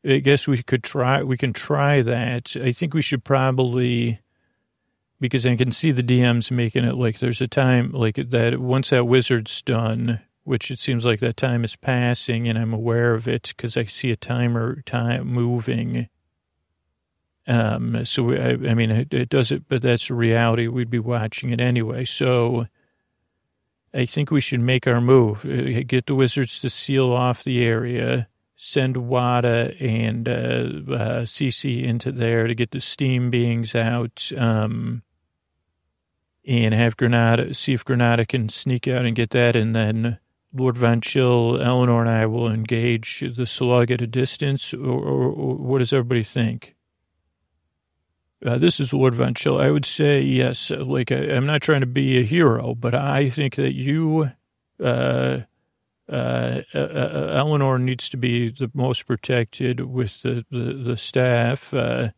[0.05, 1.23] I guess we could try.
[1.23, 2.55] We can try that.
[2.61, 4.19] I think we should probably
[5.19, 8.89] because I can see the DMs making it like there's a time like that once
[8.89, 13.27] that wizard's done, which it seems like that time is passing, and I'm aware of
[13.27, 16.09] it because I see a timer time moving
[17.49, 20.67] um, so, I, I mean, it, it does it, but that's a reality.
[20.67, 22.05] We'd be watching it anyway.
[22.05, 22.67] So
[23.91, 25.43] I think we should make our move.
[25.43, 31.83] Uh, get the Wizards to seal off the area, send Wada and uh, uh, CC
[31.83, 35.01] into there to get the steam beings out, um,
[36.45, 40.19] and have Granada, see if Granada can sneak out and get that, and then
[40.53, 45.31] Lord Von Chill, Eleanor, and I will engage the slug at a distance, or, or,
[45.31, 46.75] or what does everybody think?
[48.45, 49.33] Uh, this is Lord Von.
[49.45, 50.71] I would say yes.
[50.71, 54.31] Like I, am not trying to be a hero, but I think that you,
[54.81, 55.39] uh,
[56.09, 61.73] uh, uh, uh Eleanor, needs to be the most protected with the the, the staff.
[61.73, 62.11] Uh,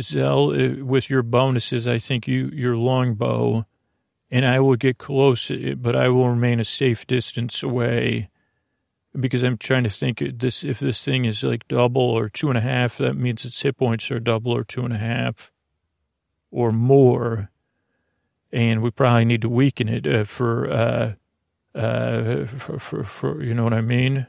[0.00, 3.64] Zell, with your bonuses, I think you your longbow,
[4.28, 8.28] and I will get close, but I will remain a safe distance away.
[9.18, 12.58] Because I'm trying to think this if this thing is like double or two and
[12.58, 15.52] a half, that means its hit points are double or two and a half
[16.50, 17.50] or more,
[18.52, 21.12] and we probably need to weaken it uh, for, uh,
[21.78, 24.26] uh, for, for for you know what I mean.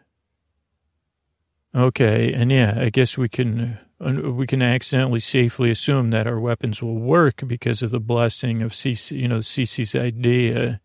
[1.74, 6.40] Okay, and yeah, I guess we can uh, we can accidentally safely assume that our
[6.40, 10.80] weapons will work because of the blessing of CC, you know, CC's idea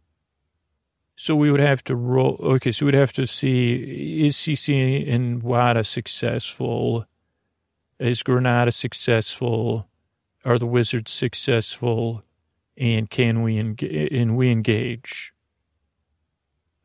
[1.23, 2.39] so we would have to roll.
[2.41, 7.05] Okay, so we'd have to see is CC and WADA successful?
[7.99, 9.87] Is Granada successful?
[10.47, 12.23] Are the Wizards successful?
[12.79, 14.11] And can we engage?
[14.13, 15.35] And we engage?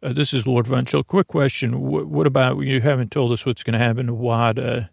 [0.03, 1.05] Uh, this is Lord Von Chill.
[1.05, 2.81] Quick question: what, what, about you?
[2.81, 4.89] Haven't told us what's going to happen to WADA.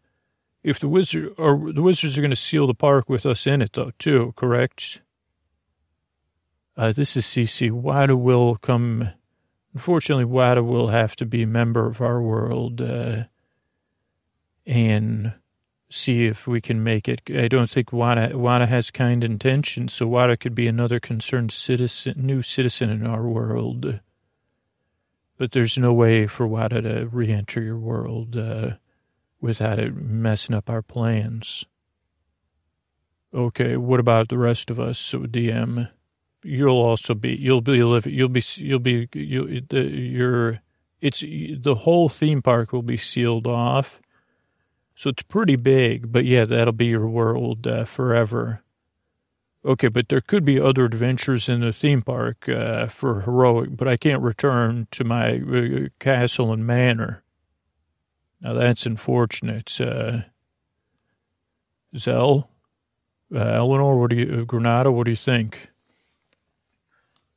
[0.62, 3.60] If the wizard or the Wizards are going to seal the park with us in
[3.60, 5.02] it, though, too, correct?
[6.76, 7.72] Uh, this is CC.
[7.72, 9.10] WADA will come
[9.74, 13.24] Unfortunately, WADA will have to be a member of our world uh,
[14.66, 15.32] and
[15.88, 17.22] see if we can make it.
[17.34, 22.14] I don't think WADA, WADA has kind intentions, so WADA could be another concerned citizen,
[22.18, 24.00] new citizen in our world.
[25.38, 28.72] But there's no way for WADA to re-enter your world uh,
[29.40, 31.64] without it messing up our plans.
[33.34, 34.98] Okay, what about the rest of us?
[34.98, 35.90] So DM
[36.42, 40.60] you'll also be you'll be living you'll be you'll be you the your
[41.00, 44.00] it's the whole theme park will be sealed off.
[44.94, 48.62] So it's pretty big but yeah that'll be your world uh, forever.
[49.64, 53.86] Okay but there could be other adventures in the theme park uh, for heroic but
[53.88, 57.22] i can't return to my uh, castle and manor.
[58.40, 60.22] Now that's unfortunate uh
[61.96, 62.48] zell
[63.34, 65.71] uh, eleanor what do you granada what do you think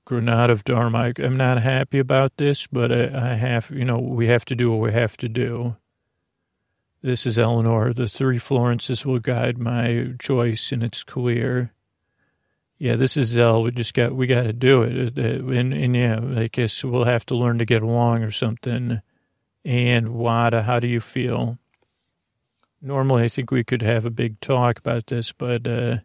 [0.06, 1.24] Granada of Darmok.
[1.24, 4.72] I'm not happy about this, but I, I have, you know, we have to do
[4.72, 5.76] what we have to do.
[7.02, 7.94] This is Eleanor.
[7.94, 11.72] The three Florences will guide my choice, and it's clear.
[12.78, 13.64] Yeah, this is Zell.
[13.64, 15.18] We just got, we got to do it.
[15.18, 19.02] And, and yeah, I guess we'll have to learn to get along or something.
[19.64, 21.58] And Wada, how do you feel?
[22.82, 25.98] Normally, I think we could have a big talk about this, but, uh,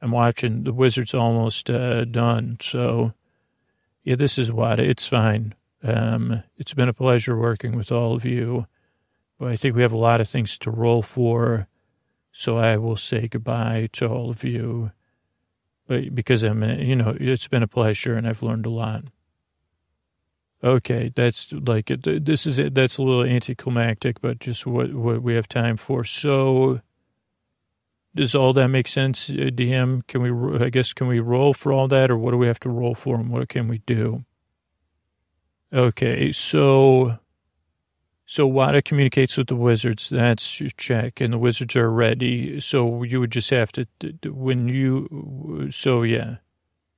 [0.00, 2.58] I'm watching the Wizards almost uh, done.
[2.60, 3.14] So,
[4.02, 5.54] yeah, this is what it's fine.
[5.82, 8.66] Um, it's been a pleasure working with all of you.
[9.38, 11.68] But I think we have a lot of things to roll for.
[12.32, 14.92] So I will say goodbye to all of you.
[15.86, 19.04] But because I'm, you know, it's been a pleasure and I've learned a lot.
[20.64, 22.74] Okay, that's like this is it.
[22.74, 26.02] That's a little anticlimactic, but just what what we have time for.
[26.02, 26.80] So
[28.16, 30.06] does all that make sense, uh, DM?
[30.08, 32.60] Can we, I guess, can we roll for all that or what do we have
[32.60, 34.24] to roll for and what can we do?
[35.72, 37.18] Okay, so,
[38.24, 40.08] so Wada communicates with the wizards.
[40.08, 41.20] That's check.
[41.20, 42.58] And the wizards are ready.
[42.60, 43.86] So you would just have to,
[44.24, 46.36] when you, so yeah.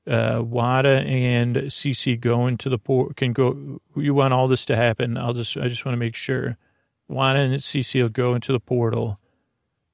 [0.06, 4.76] Uh, Wada and CC go into the port, can go, you want all this to
[4.76, 5.18] happen.
[5.18, 6.56] I'll just, I just want to make sure.
[7.08, 9.18] Wada and CC will go into the portal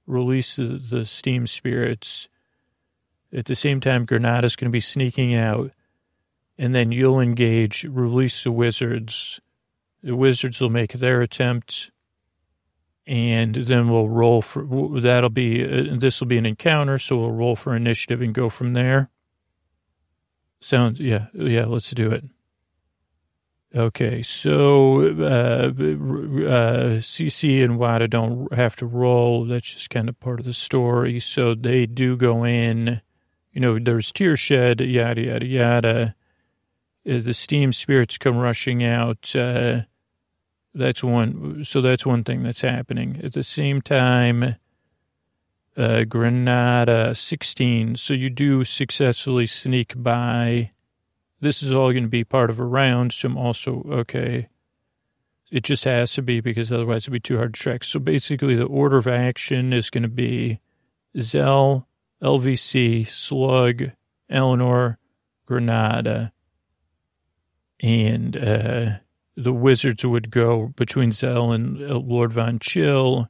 [0.07, 2.29] release the, the steam spirits.
[3.33, 5.73] At the same time, Granada's going to be sneaking out,
[6.57, 9.41] and then you'll engage, release the wizards.
[10.03, 11.91] The wizards will make their attempt,
[13.07, 14.65] and then we'll roll for
[15.01, 18.49] that'll be uh, this will be an encounter, so we'll roll for initiative and go
[18.49, 19.11] from there.
[20.61, 21.65] Sounds yeah yeah.
[21.65, 22.25] Let's do it.
[23.77, 25.70] Okay, so uh, uh,
[27.01, 29.45] CC and Wada don't have to roll.
[29.46, 31.18] That's just kind of part of the story.
[31.18, 33.01] So they do go in.
[33.53, 36.14] You know, there's tear shed, yada yada yada.
[37.09, 39.34] Uh, the steam spirits come rushing out.
[39.34, 39.83] Uh,
[40.72, 41.64] that's one.
[41.64, 43.21] So that's one thing that's happening.
[43.25, 44.55] At the same time,
[45.76, 47.96] uh, Granada 16.
[47.96, 50.71] So you do successfully sneak by
[51.45, 53.12] this is all going to be part of a round.
[53.12, 54.49] So I'm also, okay,
[55.50, 57.84] it just has to be because otherwise it'd be too hard to track.
[57.84, 60.61] So basically the order of action is going to be
[61.21, 61.87] Zell,
[62.22, 63.92] LVC, Slug,
[64.29, 64.99] Eleanor,
[65.46, 66.33] Granada,
[67.80, 68.91] and uh,
[69.37, 73.29] the wizards would go between Zell and uh, Lord Von Chill.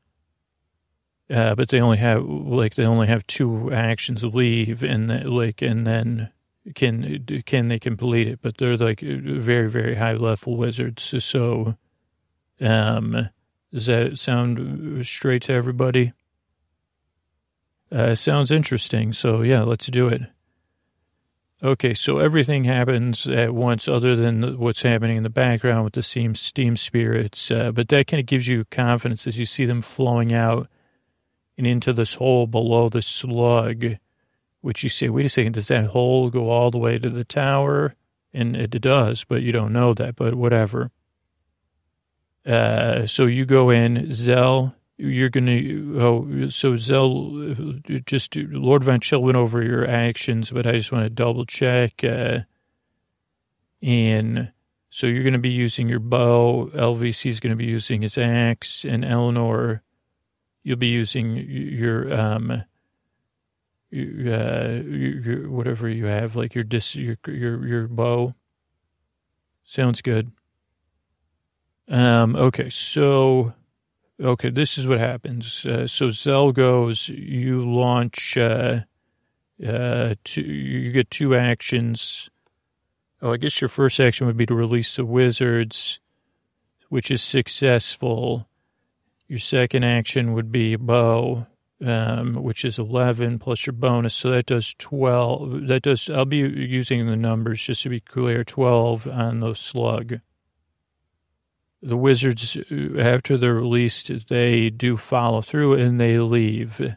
[1.30, 5.62] Uh, but they only have like they only have two actions leave and the, like
[5.62, 6.30] and then
[6.74, 11.14] can can they complete it, but they're like very very high level wizards.
[11.24, 11.76] So,
[12.60, 13.28] um,
[13.72, 16.12] does that sound straight to everybody?
[17.92, 19.12] Uh, sounds interesting.
[19.12, 20.22] So yeah, let's do it.
[21.62, 26.02] Okay, so everything happens at once other than what's happening in the background with the
[26.02, 27.50] steam, steam spirits.
[27.50, 30.68] Uh, but that kind of gives you confidence as you see them flowing out
[31.56, 33.96] and into this hole below the slug,
[34.64, 37.22] which you say, wait a second, does that hole go all the way to the
[37.22, 37.94] tower?
[38.32, 40.90] And it does, but you don't know that, but whatever.
[42.46, 47.74] Uh, so you go in, Zell, you're going to, oh, so Zell,
[48.06, 52.02] just Lord Von Chill went over your actions, but I just want to double check.
[52.02, 52.40] Uh,
[53.82, 54.50] and
[54.88, 56.70] so you're going to be using your bow.
[56.72, 59.82] LVC is going to be using his axe, and Eleanor,
[60.62, 62.64] you'll be using your, um,
[63.92, 68.34] uh, your, your, whatever you have, like your dis, your, your, your bow.
[69.64, 70.32] Sounds good.
[71.88, 73.54] Um, okay, so
[74.20, 75.66] Okay, this is what happens.
[75.66, 78.82] Uh, so Zell goes, you launch, uh,
[79.66, 82.30] uh, two, you get two actions.
[83.20, 85.98] Oh, I guess your first action would be to release the wizards,
[86.90, 88.48] which is successful.
[89.26, 91.48] Your second action would be bow,
[91.84, 94.14] um, which is 11 plus your bonus.
[94.14, 95.66] So that does 12.
[95.68, 100.20] That does, I'll be using the numbers just to be clear 12 on the slug
[101.84, 102.56] the Wizards,
[102.98, 106.96] after they're released, they do follow through and they leave.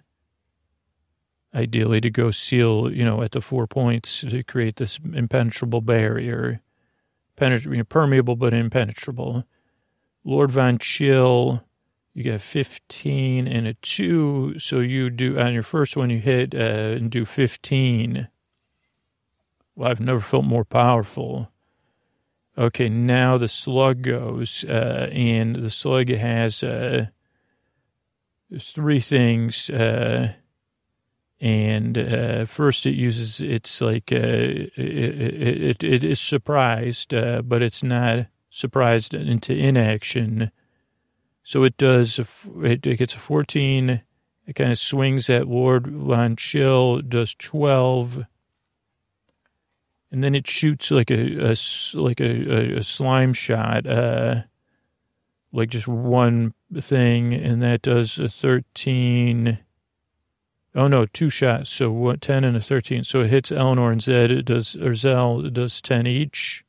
[1.54, 6.62] Ideally, to go seal, you know, at the four points to create this impenetrable barrier.
[7.36, 9.44] Penet- permeable but impenetrable.
[10.24, 11.64] Lord Von Chill,
[12.18, 14.58] you get 15 and a 2.
[14.58, 18.28] So you do, on your first one, you hit uh, and do 15.
[19.76, 21.52] Well, I've never felt more powerful.
[22.58, 27.06] Okay, now the slug goes, uh, and the slug has uh,
[28.60, 29.70] three things.
[29.70, 30.34] Uh,
[31.40, 37.84] and uh, first, it uses it's like uh, it, it, it is surprised, but it's
[37.84, 40.52] not surprised into inaction.
[41.48, 42.20] So it does.
[42.20, 44.02] It, it gets a fourteen.
[44.46, 47.02] It kind of swings at Lord Von Chill.
[47.02, 48.26] Does twelve
[50.12, 51.56] and then it shoots like a, a
[51.94, 54.44] like a, a, slime shot, uh,
[55.54, 59.60] like just one thing, and that does a thirteen.
[60.76, 61.70] Oh no, two shots.
[61.70, 62.20] So what?
[62.20, 63.06] Ten and a thirteen.
[63.06, 64.32] So it hits Eleanor and Zed.
[64.32, 65.46] It does or Zell.
[65.46, 66.66] It does ten each.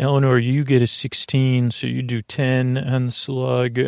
[0.00, 3.78] Eleanor, you get a sixteen, so you do ten on the slug.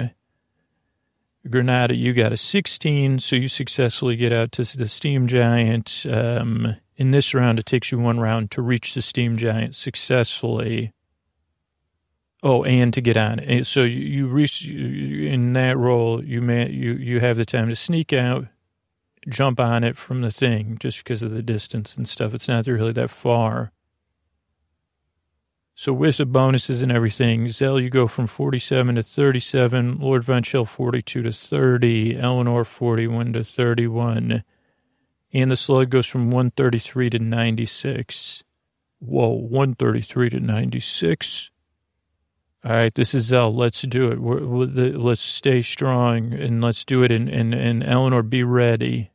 [1.48, 6.04] Granada, you got a sixteen, so you successfully get out to the steam giant.
[6.08, 10.92] Um, in this round, it takes you one round to reach the steam giant successfully.
[12.42, 13.38] Oh, and to get on.
[13.38, 13.66] it.
[13.66, 16.22] So you, you reach in that role.
[16.22, 18.48] You may you you have the time to sneak out,
[19.30, 22.34] jump on it from the thing, just because of the distance and stuff.
[22.34, 23.72] It's not really that far.
[25.82, 30.44] So with the bonuses and everything, Zell, you go from 47 to 37, Lord Von
[30.44, 34.44] Chill 42 to 30, Eleanor 41 to 31,
[35.32, 38.44] and the slug goes from 133 to 96.
[39.00, 41.50] Whoa, 133 to 96.
[42.64, 43.52] All right, this is Zell.
[43.52, 44.20] Let's do it.
[44.20, 47.10] We're, let's stay strong and let's do it.
[47.10, 49.11] And, and, and Eleanor, be ready.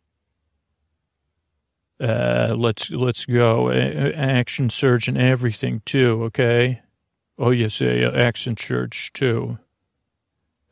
[1.99, 3.69] Uh, let's let's go.
[3.69, 6.23] A- action surge and everything too.
[6.25, 6.81] Okay.
[7.39, 9.57] Oh yes, yeah, action surge too.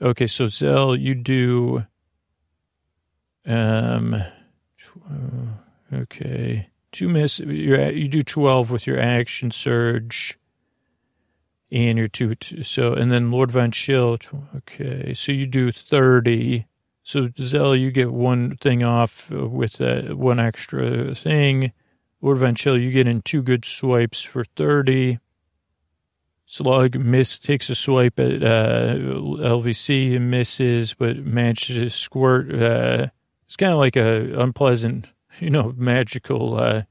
[0.02, 1.86] Okay, so Zell, you do.
[3.46, 6.70] Um, uh, okay.
[6.92, 7.40] Two miss.
[7.40, 10.38] You you do twelve with your action surge,
[11.72, 14.18] and your two, two So and then Lord Von Chill.
[14.56, 16.68] Okay, so you do thirty.
[17.06, 21.72] So Zell, you get one thing off with one extra thing.
[22.20, 25.20] Or Von Chill, you get in two good swipes for thirty.
[26.48, 32.52] Slug miss takes a swipe at uh, LVC and misses, but manages to squirt.
[32.52, 33.08] Uh,
[33.46, 35.06] it's kind of like a unpleasant,
[35.40, 36.84] you know, magical, uh,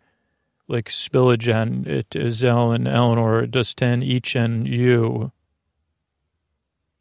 [0.68, 2.16] like spillage on it.
[2.30, 5.32] Zell and Eleanor it does ten each on you.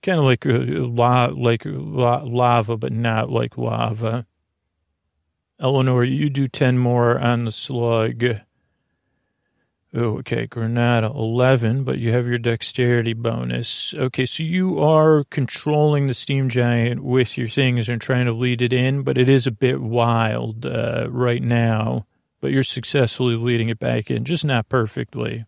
[0.03, 4.25] Kind of like a la- like la- lava, but not like lava.
[5.59, 8.23] Eleanor, you do ten more on the slug.
[9.95, 13.93] Okay, Granada, 11, but you have your dexterity bonus.
[13.93, 18.63] Okay, so you are controlling the steam giant with your things and trying to lead
[18.63, 22.07] it in, but it is a bit wild uh, right now.
[22.41, 25.45] But you're successfully leading it back in, just not perfectly.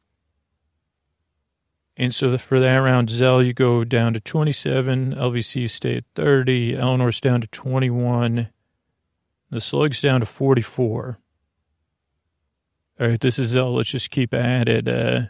[1.98, 6.76] And so for that round, Zell, you go down to 27, LVC stay at 30,
[6.76, 8.50] Eleanor's down to 21,
[9.50, 11.20] the slug's down to 44.
[13.00, 14.88] All right, this is, uh, let's just keep at it.
[14.88, 15.22] Uh,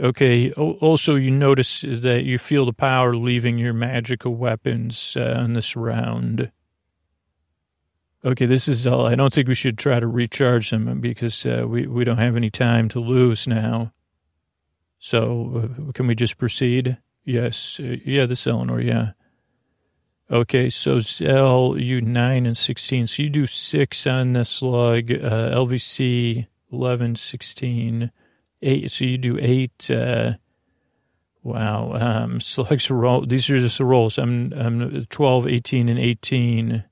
[0.00, 5.52] okay, also you notice that you feel the power leaving your magical weapons uh, on
[5.52, 6.50] this round.
[8.24, 9.06] Okay, this is all.
[9.06, 12.34] I don't think we should try to recharge them because uh, we, we don't have
[12.34, 13.92] any time to lose now.
[14.98, 16.98] So uh, can we just proceed?
[17.24, 17.80] Yes.
[17.80, 19.12] Uh, yeah, this Eleanor, yeah.
[20.30, 23.06] Okay, so Zell, you 9 and 16.
[23.06, 25.10] So you do 6 on the slug.
[25.10, 28.10] Uh, LVC, 11, 16.
[28.60, 28.90] 8.
[28.90, 29.90] So you do 8.
[29.90, 30.32] Uh,
[31.42, 31.92] wow.
[31.92, 33.24] Um, slugs roll.
[33.24, 34.18] These are just the rolls.
[34.18, 36.84] I'm, I'm 12, 18, and 18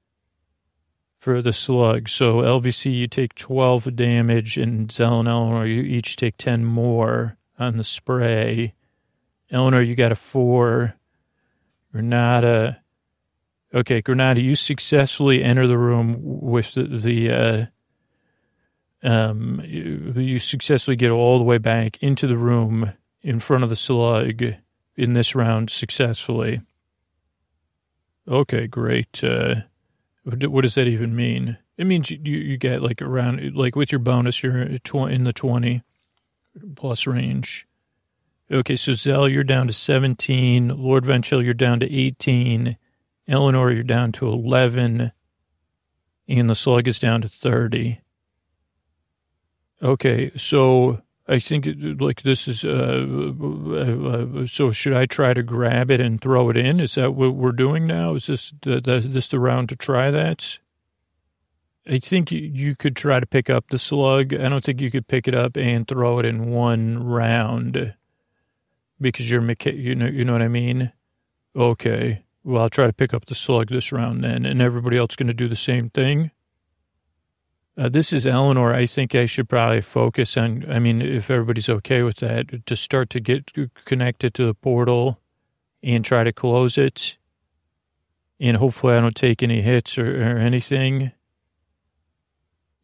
[1.19, 2.09] for the slug.
[2.09, 7.37] So LVC, you take 12 damage, and Zell and Eleanor, you each take 10 more
[7.59, 8.74] on the spray.
[9.51, 10.95] Eleanor, you got a 4.
[11.93, 12.81] Renata
[13.74, 17.66] Okay, Granada, you successfully enter the room with the, the uh,
[19.03, 23.70] um, you, you, successfully get all the way back into the room in front of
[23.70, 24.43] the slug
[24.97, 26.62] in this round successfully.
[28.27, 29.23] Okay, great.
[29.23, 29.57] Uh,
[30.24, 31.59] what does that even mean?
[31.77, 35.83] It means you, you get like around, like with your bonus, you're in the 20
[36.74, 37.66] plus range.
[38.51, 40.69] Okay, so Zell, you're down to 17.
[40.69, 42.77] Lord Von you're down to 18.
[43.28, 45.11] Eleanor, you're down to 11,
[46.28, 48.01] and the slug is down to 30.
[49.83, 51.66] Okay, so I think
[52.01, 53.05] like this is, uh,
[53.41, 56.78] uh, uh, so should I try to grab it and throw it in?
[56.78, 58.15] Is that what we're doing now?
[58.15, 60.61] Is this the, the this the round to try that?
[61.89, 64.35] I think you could try to pick up the slug.
[64.35, 67.95] I don't think you could pick it up and throw it in one round
[69.01, 70.93] because you're, you know, you know what I mean?
[71.55, 72.25] Okay.
[72.43, 75.27] Well, I'll try to pick up the slug this round then, and everybody else going
[75.29, 76.31] to do the same thing.
[77.79, 78.73] Uh, this is Eleanor.
[78.73, 82.77] I think I should probably focus on, I mean, if everybody's okay with that, to
[82.77, 83.53] start to get
[83.85, 85.21] connected to the portal
[85.83, 87.19] and try to close it.
[88.41, 91.13] And hopefully I don't take any hits or, or anything.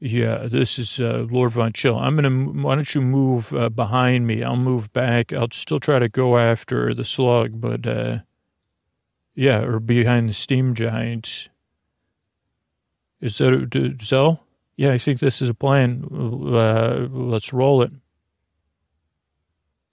[0.04, 1.96] Yeah, this is uh, Lord Von Chill.
[1.96, 4.42] I'm going to, why don't you move uh, behind me?
[4.42, 5.32] I'll move back.
[5.32, 8.18] I'll still try to go after the slug, but, uh,
[9.36, 11.50] yeah, or behind the steam giants.
[13.20, 14.44] Is that Zell?
[14.74, 16.04] Yeah, I think this is a plan.
[16.12, 17.92] Uh, let's roll it.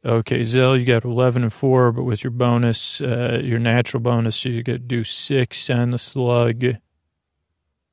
[0.04, 4.44] Okay, Zell, you got 11 and 4, but with your bonus, uh, your natural bonus,
[4.44, 6.64] you get to do 6 on the slug.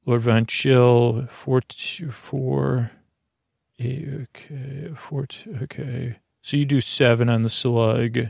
[0.07, 1.63] Lord Von Chill, 4,
[2.11, 2.91] 4,
[3.81, 5.27] eight, okay, 4,
[5.63, 6.17] okay.
[6.41, 8.29] So you do 7 on the slug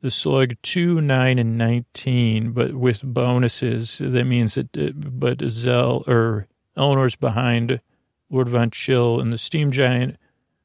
[0.00, 3.98] the slug 2, 9, and 19, but with bonuses.
[3.98, 6.46] That means that, uh, but Zell, or
[6.76, 7.80] Eleanor's behind
[8.30, 10.16] Lord Von Chill and the Steam Giant.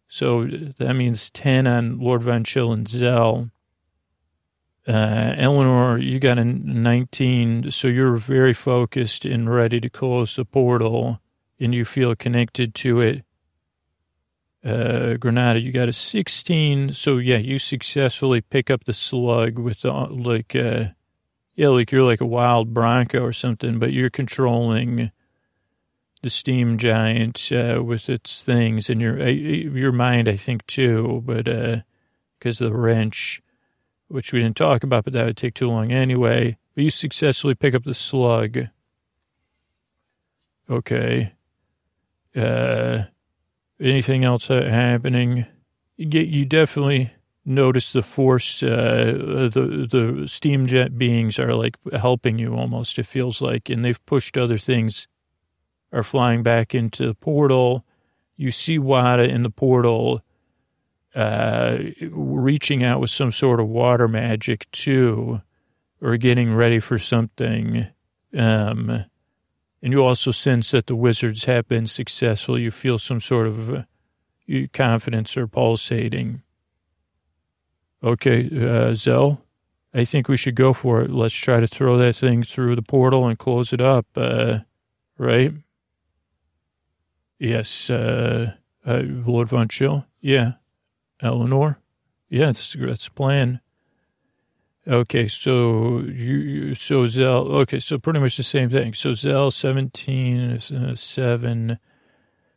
[0.07, 3.49] So that means 10 on Lord Von Chill and Zell.
[4.87, 10.43] Uh, Eleanor, you got a 19, so you're very focused and ready to close the
[10.45, 11.21] portal,
[11.59, 13.23] and you feel connected to it
[14.63, 16.93] uh, Granada, you got a 16.
[16.93, 20.85] So yeah, you successfully pick up the slug with the, like, uh,
[21.55, 25.11] yeah, like you're like a wild bronco or something, but you're controlling
[26.21, 31.21] the steam giant, uh, with its things and your, uh, your mind, I think too,
[31.25, 31.81] but, uh,
[32.39, 33.41] cause of the wrench,
[34.13, 36.55] which we didn't talk about, but that would take too long anyway.
[36.75, 38.67] But you successfully pick up the slug.
[40.69, 41.33] Okay.
[42.35, 43.05] Uh,
[43.79, 45.47] anything else happening,
[45.97, 47.11] you definitely
[47.43, 53.07] notice the force, uh, the, the steam jet beings are like helping you almost, it
[53.07, 55.07] feels like, and they've pushed other things
[55.91, 57.83] are flying back into the portal.
[58.37, 60.21] You see Wada in the portal,
[61.15, 65.41] uh, reaching out with some sort of water magic too,
[66.01, 67.87] or getting ready for something.
[68.35, 69.05] Um,
[69.81, 72.57] and you also sense that the wizards have been successful.
[72.57, 73.83] You feel some sort of uh,
[74.71, 76.41] confidence or pulsating.
[78.03, 79.41] Okay, uh, Zell,
[79.93, 81.11] I think we should go for it.
[81.11, 84.59] Let's try to throw that thing through the portal and close it up, uh,
[85.17, 85.53] right?
[87.39, 88.53] Yes, uh,
[88.85, 90.05] uh, Lord Von Chill.
[90.21, 90.53] Yeah.
[91.21, 91.79] Eleanor?
[92.29, 93.61] Yeah, that's, that's plan.
[94.85, 97.47] Okay, so you so Zell.
[97.47, 98.93] Okay, so pretty much the same thing.
[98.93, 101.79] So Zell seventeen uh, seven.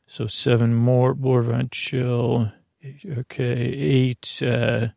[0.08, 2.50] So seven more Lord Von Chill.
[3.06, 4.42] Okay, eight.
[4.42, 4.88] Uh,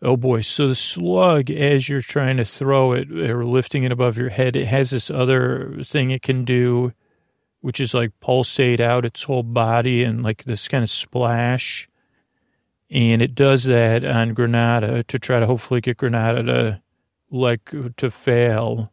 [0.00, 0.40] oh boy!
[0.40, 4.56] So the slug, as you're trying to throw it or lifting it above your head,
[4.56, 6.94] it has this other thing it can do.
[7.66, 11.88] which is like pulsate out its whole body and like this kind of splash.
[12.90, 16.82] And it does that on Granada to try to hopefully get Granada to
[17.30, 18.92] like to fail.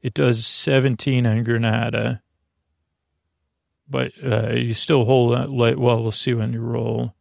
[0.00, 2.22] It does 17 on Granada.
[3.88, 5.54] But uh, you still hold on.
[5.54, 7.14] Well, we'll see when you roll.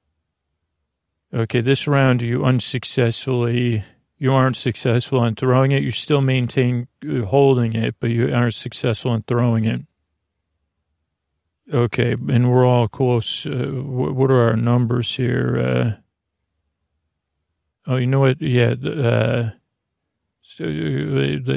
[1.34, 3.84] Okay, this round you unsuccessfully,
[4.18, 5.84] you aren't successful in throwing it.
[5.84, 9.82] You still maintain uh, holding it, but you aren't successful in throwing it.
[11.74, 13.46] Okay, and we're all close.
[13.46, 15.58] Uh, what are our numbers here?
[15.58, 16.03] Uh,
[17.88, 18.42] oh, you know what?
[18.42, 19.52] Yeah, uh,
[20.42, 21.54] so uh,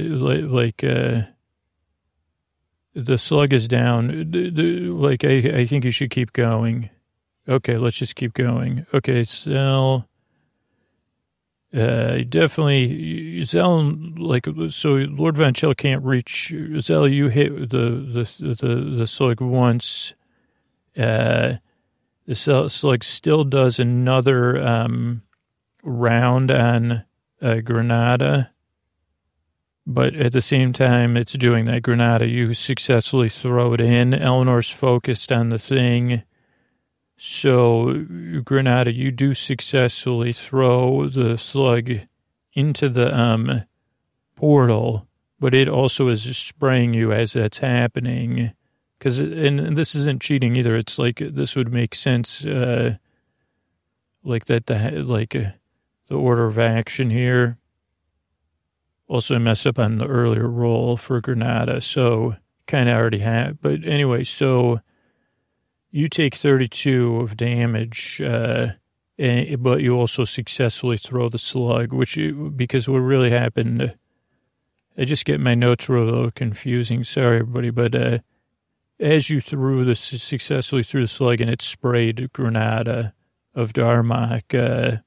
[0.47, 1.23] like uh,
[2.95, 4.31] the slug is down.
[4.33, 6.91] Like I, I think you should keep going.
[7.49, 8.87] Okay, let's just keep going.
[8.93, 10.09] Okay, Zell.
[11.75, 16.55] Uh, definitely, Zell, like, so Lord Chill can't reach.
[16.81, 20.15] Zell, you hit the, the, the, the slug once.
[20.97, 21.57] Uh,
[22.27, 25.23] the slug still does another, um,
[25.87, 27.05] round on,
[27.41, 28.51] uh, Granada.
[29.87, 32.27] But at the same time, it's doing that Granada.
[32.27, 34.13] You successfully throw it in.
[34.13, 36.25] Eleanor's focused on the thing
[37.17, 38.05] so,
[38.45, 41.91] Granada, you do successfully throw the slug
[42.53, 43.63] into the um,
[44.35, 45.09] portal,
[45.41, 48.53] but it also is spraying you as that's happening.
[48.99, 50.77] Because, and this isn't cheating either.
[50.77, 52.97] It's like this would make sense, uh,
[54.23, 55.53] like that, the like uh,
[56.09, 57.59] the order of action here.
[59.09, 63.61] Also, I mess up on the earlier roll for Granada, so kind of already have.
[63.61, 64.81] But anyway, so
[65.91, 68.73] you take 32 of damage, uh,
[69.19, 73.95] and, but you also successfully throw the slug, which you, because what really happened,
[74.99, 77.05] I just get my notes were a little confusing.
[77.05, 78.19] Sorry, everybody, but uh,
[78.99, 83.15] as you threw the successfully threw the slug and it sprayed Granada
[83.55, 84.99] of Darmok, uh,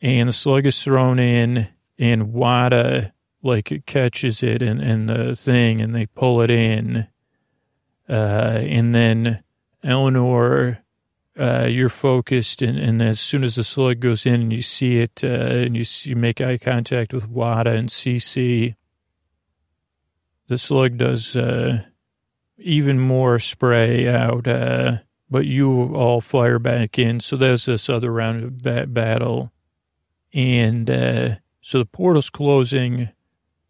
[0.00, 1.68] and the slug is thrown in,
[1.98, 3.12] and Wada
[3.42, 7.08] like catches it and, and the thing, and they pull it in
[8.10, 9.44] uh, and then
[9.84, 10.82] Eleanor,
[11.38, 14.98] uh, you're focused, and, and, as soon as the slug goes in and you see
[14.98, 18.74] it, uh, and you, you make eye contact with Wada and CC,
[20.48, 21.84] the slug does uh,
[22.58, 24.98] even more spray out, uh,
[25.30, 27.20] but you all fire back in.
[27.20, 29.52] So there's this other round of bat- battle.
[30.32, 33.10] And uh, so the portal's closing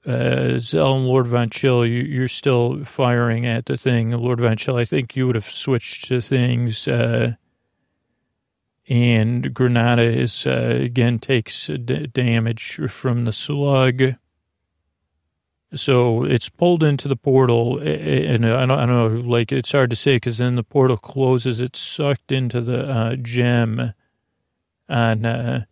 [0.06, 4.10] uh, Zell and Lord Von Chill, you, are still firing at the thing.
[4.10, 6.88] Lord Von Chill, I think you would have switched to things.
[6.88, 7.34] Uh,
[8.88, 14.14] and Granada is, uh, again, takes d- damage from the slug.
[15.74, 19.90] So it's pulled into the portal, and I don't, I don't know, like, it's hard
[19.90, 21.60] to say because then the portal closes.
[21.60, 23.92] It's sucked into the uh, gem
[24.88, 25.64] on, uh,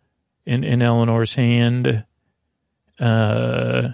[0.49, 2.05] in, in Eleanor's hand.
[2.99, 3.89] Uh,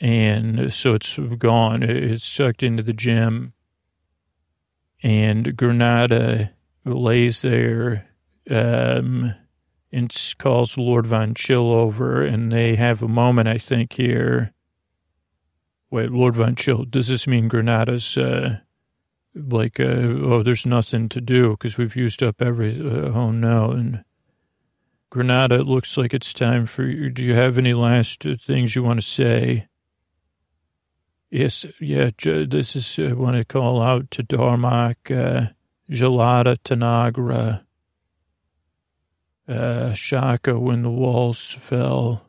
[0.00, 1.82] and so it's gone.
[1.82, 3.52] It's sucked into the gem,
[5.02, 6.52] and Granada
[6.84, 8.08] lays there
[8.50, 9.34] um,
[9.92, 14.52] and calls Lord Von Chill over, and they have a moment, I think, here.
[15.90, 18.60] Wait, Lord Von Chill, does this mean Granada's uh,
[19.34, 23.70] like, uh, oh, there's nothing to do because we've used up every, uh, oh no,
[23.70, 24.04] and
[25.12, 27.10] Granada, it looks like it's time for you.
[27.10, 29.68] Do you have any last things you want to say?
[31.30, 35.50] Yes, yeah, this is, I want to call out to Darmok, uh,
[35.90, 37.62] Gelada, Tanagra,
[39.46, 42.24] uh, Shaka when the walls fell.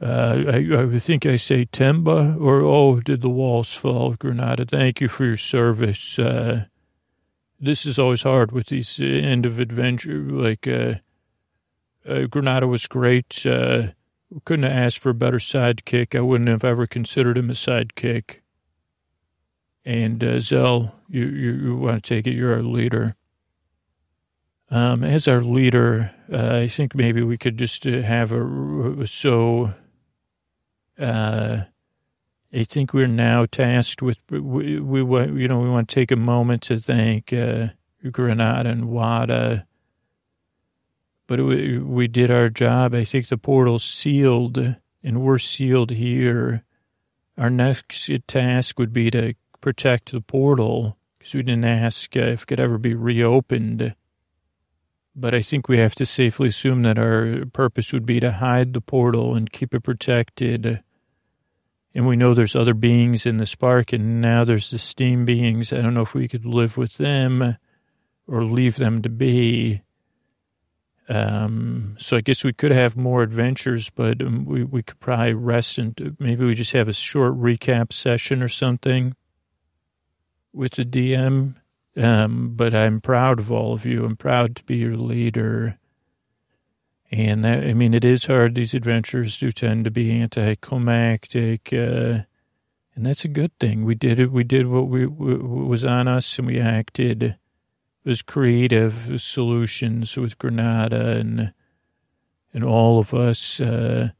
[0.00, 4.64] Uh, I, I think I say Temba, or, oh, did the walls fall, Granada?
[4.64, 6.16] Thank you for your service.
[6.16, 6.66] Uh,
[7.58, 10.20] this is always hard with these end of adventure.
[10.20, 10.94] Like, uh,
[12.08, 13.44] uh, Granada was great.
[13.46, 13.88] Uh,
[14.44, 16.16] couldn't have asked for a better sidekick.
[16.16, 18.40] I wouldn't have ever considered him a sidekick.
[19.84, 22.34] And uh, Zell, you, you, you want to take it?
[22.34, 23.16] You're our leader.
[24.70, 29.72] Um, as our leader, uh, I think maybe we could just uh, have a so.
[30.98, 31.62] Uh,
[32.52, 35.00] I think we're now tasked with we, we
[35.40, 37.68] you know we want to take a moment to thank uh,
[38.10, 39.66] Granada and Wada
[41.28, 42.92] but we, we did our job.
[42.92, 44.58] I think the portal's sealed,
[45.04, 46.64] and we're sealed here.
[47.36, 52.42] Our next task would be to protect the portal because we didn't ask uh, if
[52.42, 53.94] it could ever be reopened.
[55.14, 58.72] But I think we have to safely assume that our purpose would be to hide
[58.72, 60.82] the portal and keep it protected
[61.94, 65.72] and we know there's other beings in the spark, and now there's the steam beings.
[65.72, 67.56] I don't know if we could live with them
[68.26, 69.82] or leave them to be.
[71.08, 75.32] Um, so I guess we could have more adventures, but um, we, we could probably
[75.32, 79.16] rest and maybe we just have a short recap session or something
[80.52, 81.54] with the DM.
[81.96, 84.04] Um, but I'm proud of all of you.
[84.04, 85.78] I'm proud to be your leader.
[87.10, 88.54] And that, I mean, it is hard.
[88.54, 91.72] These adventures do tend to be anticlimactic.
[91.72, 92.20] Uh,
[92.94, 93.84] and that's a good thing.
[93.84, 94.30] We did it.
[94.30, 97.36] We did what we, what was on us and we acted.
[98.08, 101.52] Was creative solutions with Granada and,
[102.54, 103.60] and all of us.
[103.60, 104.12] Uh,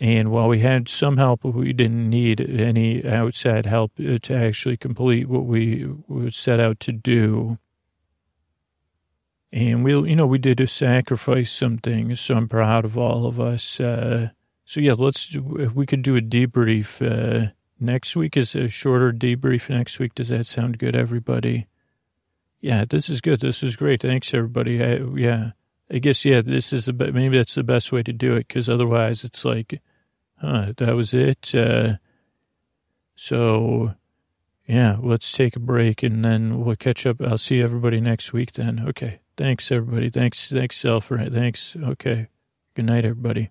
[0.00, 5.28] and while we had some help, we didn't need any outside help to actually complete
[5.28, 5.86] what we
[6.30, 7.58] set out to do.
[9.52, 13.38] And we, you know, we did sacrifice some things, so I'm proud of all of
[13.38, 13.80] us.
[13.80, 14.30] Uh,
[14.64, 15.36] so yeah, let's.
[15.36, 18.34] We could do a debrief uh, next week.
[18.34, 20.14] Is a shorter debrief next week.
[20.14, 21.66] Does that sound good, everybody?
[22.64, 23.40] Yeah, this is good.
[23.40, 24.00] This is great.
[24.00, 24.82] Thanks, everybody.
[24.82, 25.50] I, yeah,
[25.90, 26.40] I guess yeah.
[26.40, 29.82] This is the maybe that's the best way to do it because otherwise it's like,
[30.40, 31.54] huh, that was it.
[31.54, 31.96] Uh,
[33.14, 33.92] so
[34.66, 37.20] yeah, let's take a break and then we'll catch up.
[37.20, 38.82] I'll see everybody next week then.
[38.88, 39.20] Okay.
[39.36, 40.08] Thanks, everybody.
[40.08, 41.08] Thanks, thanks, Self.
[41.08, 41.76] Thanks.
[41.76, 42.28] Okay.
[42.74, 43.50] Good night, everybody.